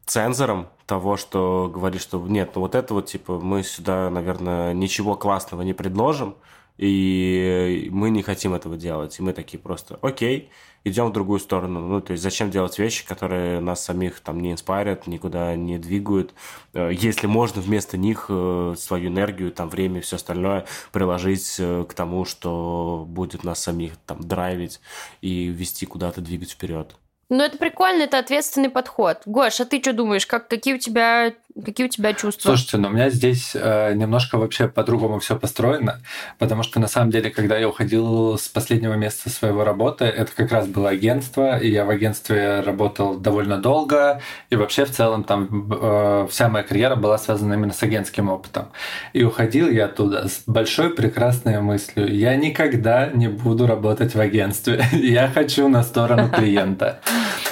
[0.07, 5.15] цензором того, что говорит, что нет, ну вот это вот, типа, мы сюда, наверное, ничего
[5.15, 6.35] классного не предложим,
[6.77, 9.19] и мы не хотим этого делать.
[9.19, 10.49] И мы такие просто, окей,
[10.83, 11.79] идем в другую сторону.
[11.81, 16.33] Ну, то есть зачем делать вещи, которые нас самих там не инспарят, никуда не двигают,
[16.73, 21.85] э, если можно вместо них э, свою энергию, там, время и все остальное приложить э,
[21.87, 24.79] к тому, что будет нас самих там драйвить
[25.21, 26.95] и вести куда-то, двигать вперед.
[27.29, 29.21] Ну, это прикольно, это ответственный подход.
[29.25, 31.33] Гош, а ты что думаешь, как, какие, у тебя,
[31.65, 32.49] какие у тебя чувства?
[32.49, 35.99] Слушайте, ну у меня здесь э, немножко вообще по-другому все построено,
[36.39, 40.53] потому что на самом деле, когда я уходил с последнего места своего работы, это как
[40.53, 45.69] раз было агентство, и я в агентстве работал довольно долго, и вообще в целом там
[45.69, 48.69] э, вся моя карьера была связана именно с агентским опытом.
[49.11, 52.07] И уходил я оттуда с большой прекрасной мыслью.
[52.07, 54.81] Я никогда не буду работать в агентстве.
[54.93, 57.01] Я хочу на сторону клиента.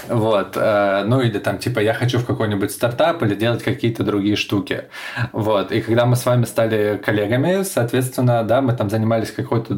[0.07, 0.55] Вот.
[0.55, 4.85] Э, ну или там типа я хочу в какой-нибудь стартап или делать какие-то другие штуки.
[5.31, 5.71] Вот.
[5.71, 9.73] И когда мы с вами стали коллегами, соответственно, да, мы там занимались какой-то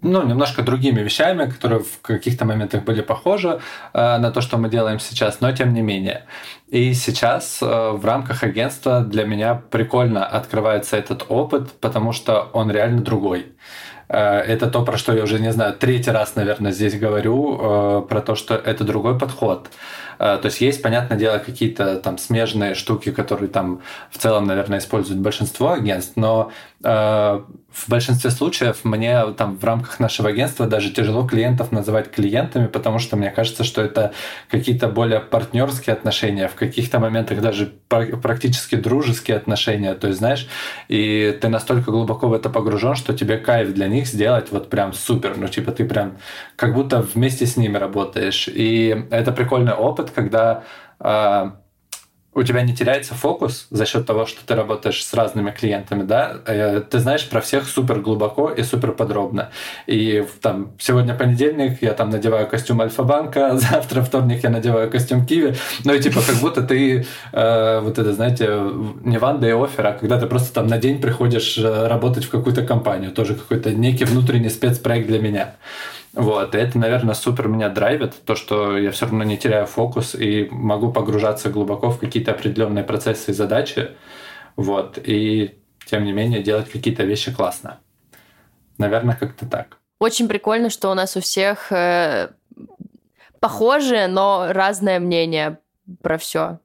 [0.01, 3.59] ну, немножко другими вещами, которые в каких-то моментах были похожи
[3.93, 6.25] э, на то, что мы делаем сейчас, но тем не менее.
[6.67, 12.69] И сейчас э, в рамках агентства для меня прикольно открывается этот опыт, потому что он
[12.69, 13.53] реально другой.
[14.11, 18.07] Э, это то, про что я уже, не знаю, третий раз, наверное, здесь говорю, э,
[18.09, 19.69] про то, что это другой подход.
[20.19, 23.81] Э, то есть есть, понятное дело, какие-то там смежные штуки, которые там
[24.11, 26.51] в целом, наверное, используют большинство агентств, но
[26.83, 32.97] в большинстве случаев мне там в рамках нашего агентства даже тяжело клиентов называть клиентами, потому
[32.99, 34.13] что мне кажется, что это
[34.49, 39.93] какие-то более партнерские отношения, в каких-то моментах даже практически дружеские отношения.
[39.93, 40.47] То есть, знаешь,
[40.87, 44.93] и ты настолько глубоко в это погружен, что тебе кайф для них сделать вот прям
[44.93, 45.37] супер.
[45.37, 46.17] Ну, типа ты прям
[46.55, 48.47] как будто вместе с ними работаешь.
[48.47, 50.63] И это прикольный опыт, когда
[50.99, 51.60] а,
[52.33, 56.37] у тебя не теряется фокус за счет того, что ты работаешь с разными клиентами, да,
[56.45, 59.49] э, ты знаешь про всех супер глубоко и супер подробно.
[59.85, 65.55] И там сегодня понедельник, я там надеваю костюм Альфа-банка, завтра вторник я надеваю костюм Киви,
[65.83, 68.47] ну и типа как будто ты э, вот это, знаете,
[69.03, 72.29] не ванда и офер, а когда ты просто там на день приходишь э, работать в
[72.29, 75.55] какую-то компанию, тоже какой-то некий внутренний спецпроект для меня.
[76.13, 80.13] Вот, и это, наверное, супер меня драйвит, то, что я все равно не теряю фокус
[80.13, 83.91] и могу погружаться глубоко в какие-то определенные процессы и задачи,
[84.57, 87.79] вот, и тем не менее делать какие-то вещи классно.
[88.77, 89.77] Наверное, как-то так.
[89.99, 92.31] Очень прикольно, что у нас у всех э,
[93.39, 95.59] похожее, но разное мнение
[96.01, 96.59] про все.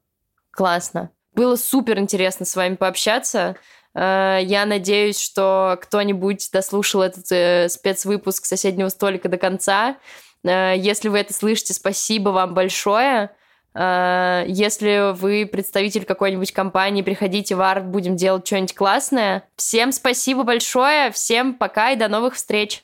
[0.51, 1.11] Классно.
[1.34, 3.57] Было супер интересно с вами пообщаться.
[3.97, 9.97] Э, я надеюсь, что кто-нибудь дослушал этот э, спецвыпуск соседнего столика до конца.
[10.44, 13.30] Э, если вы это слышите, спасибо вам большое.
[13.78, 19.42] Если вы представитель какой-нибудь компании, приходите в арт, будем делать что-нибудь классное.
[19.57, 22.80] Всем спасибо большое, всем пока и до новых встреч.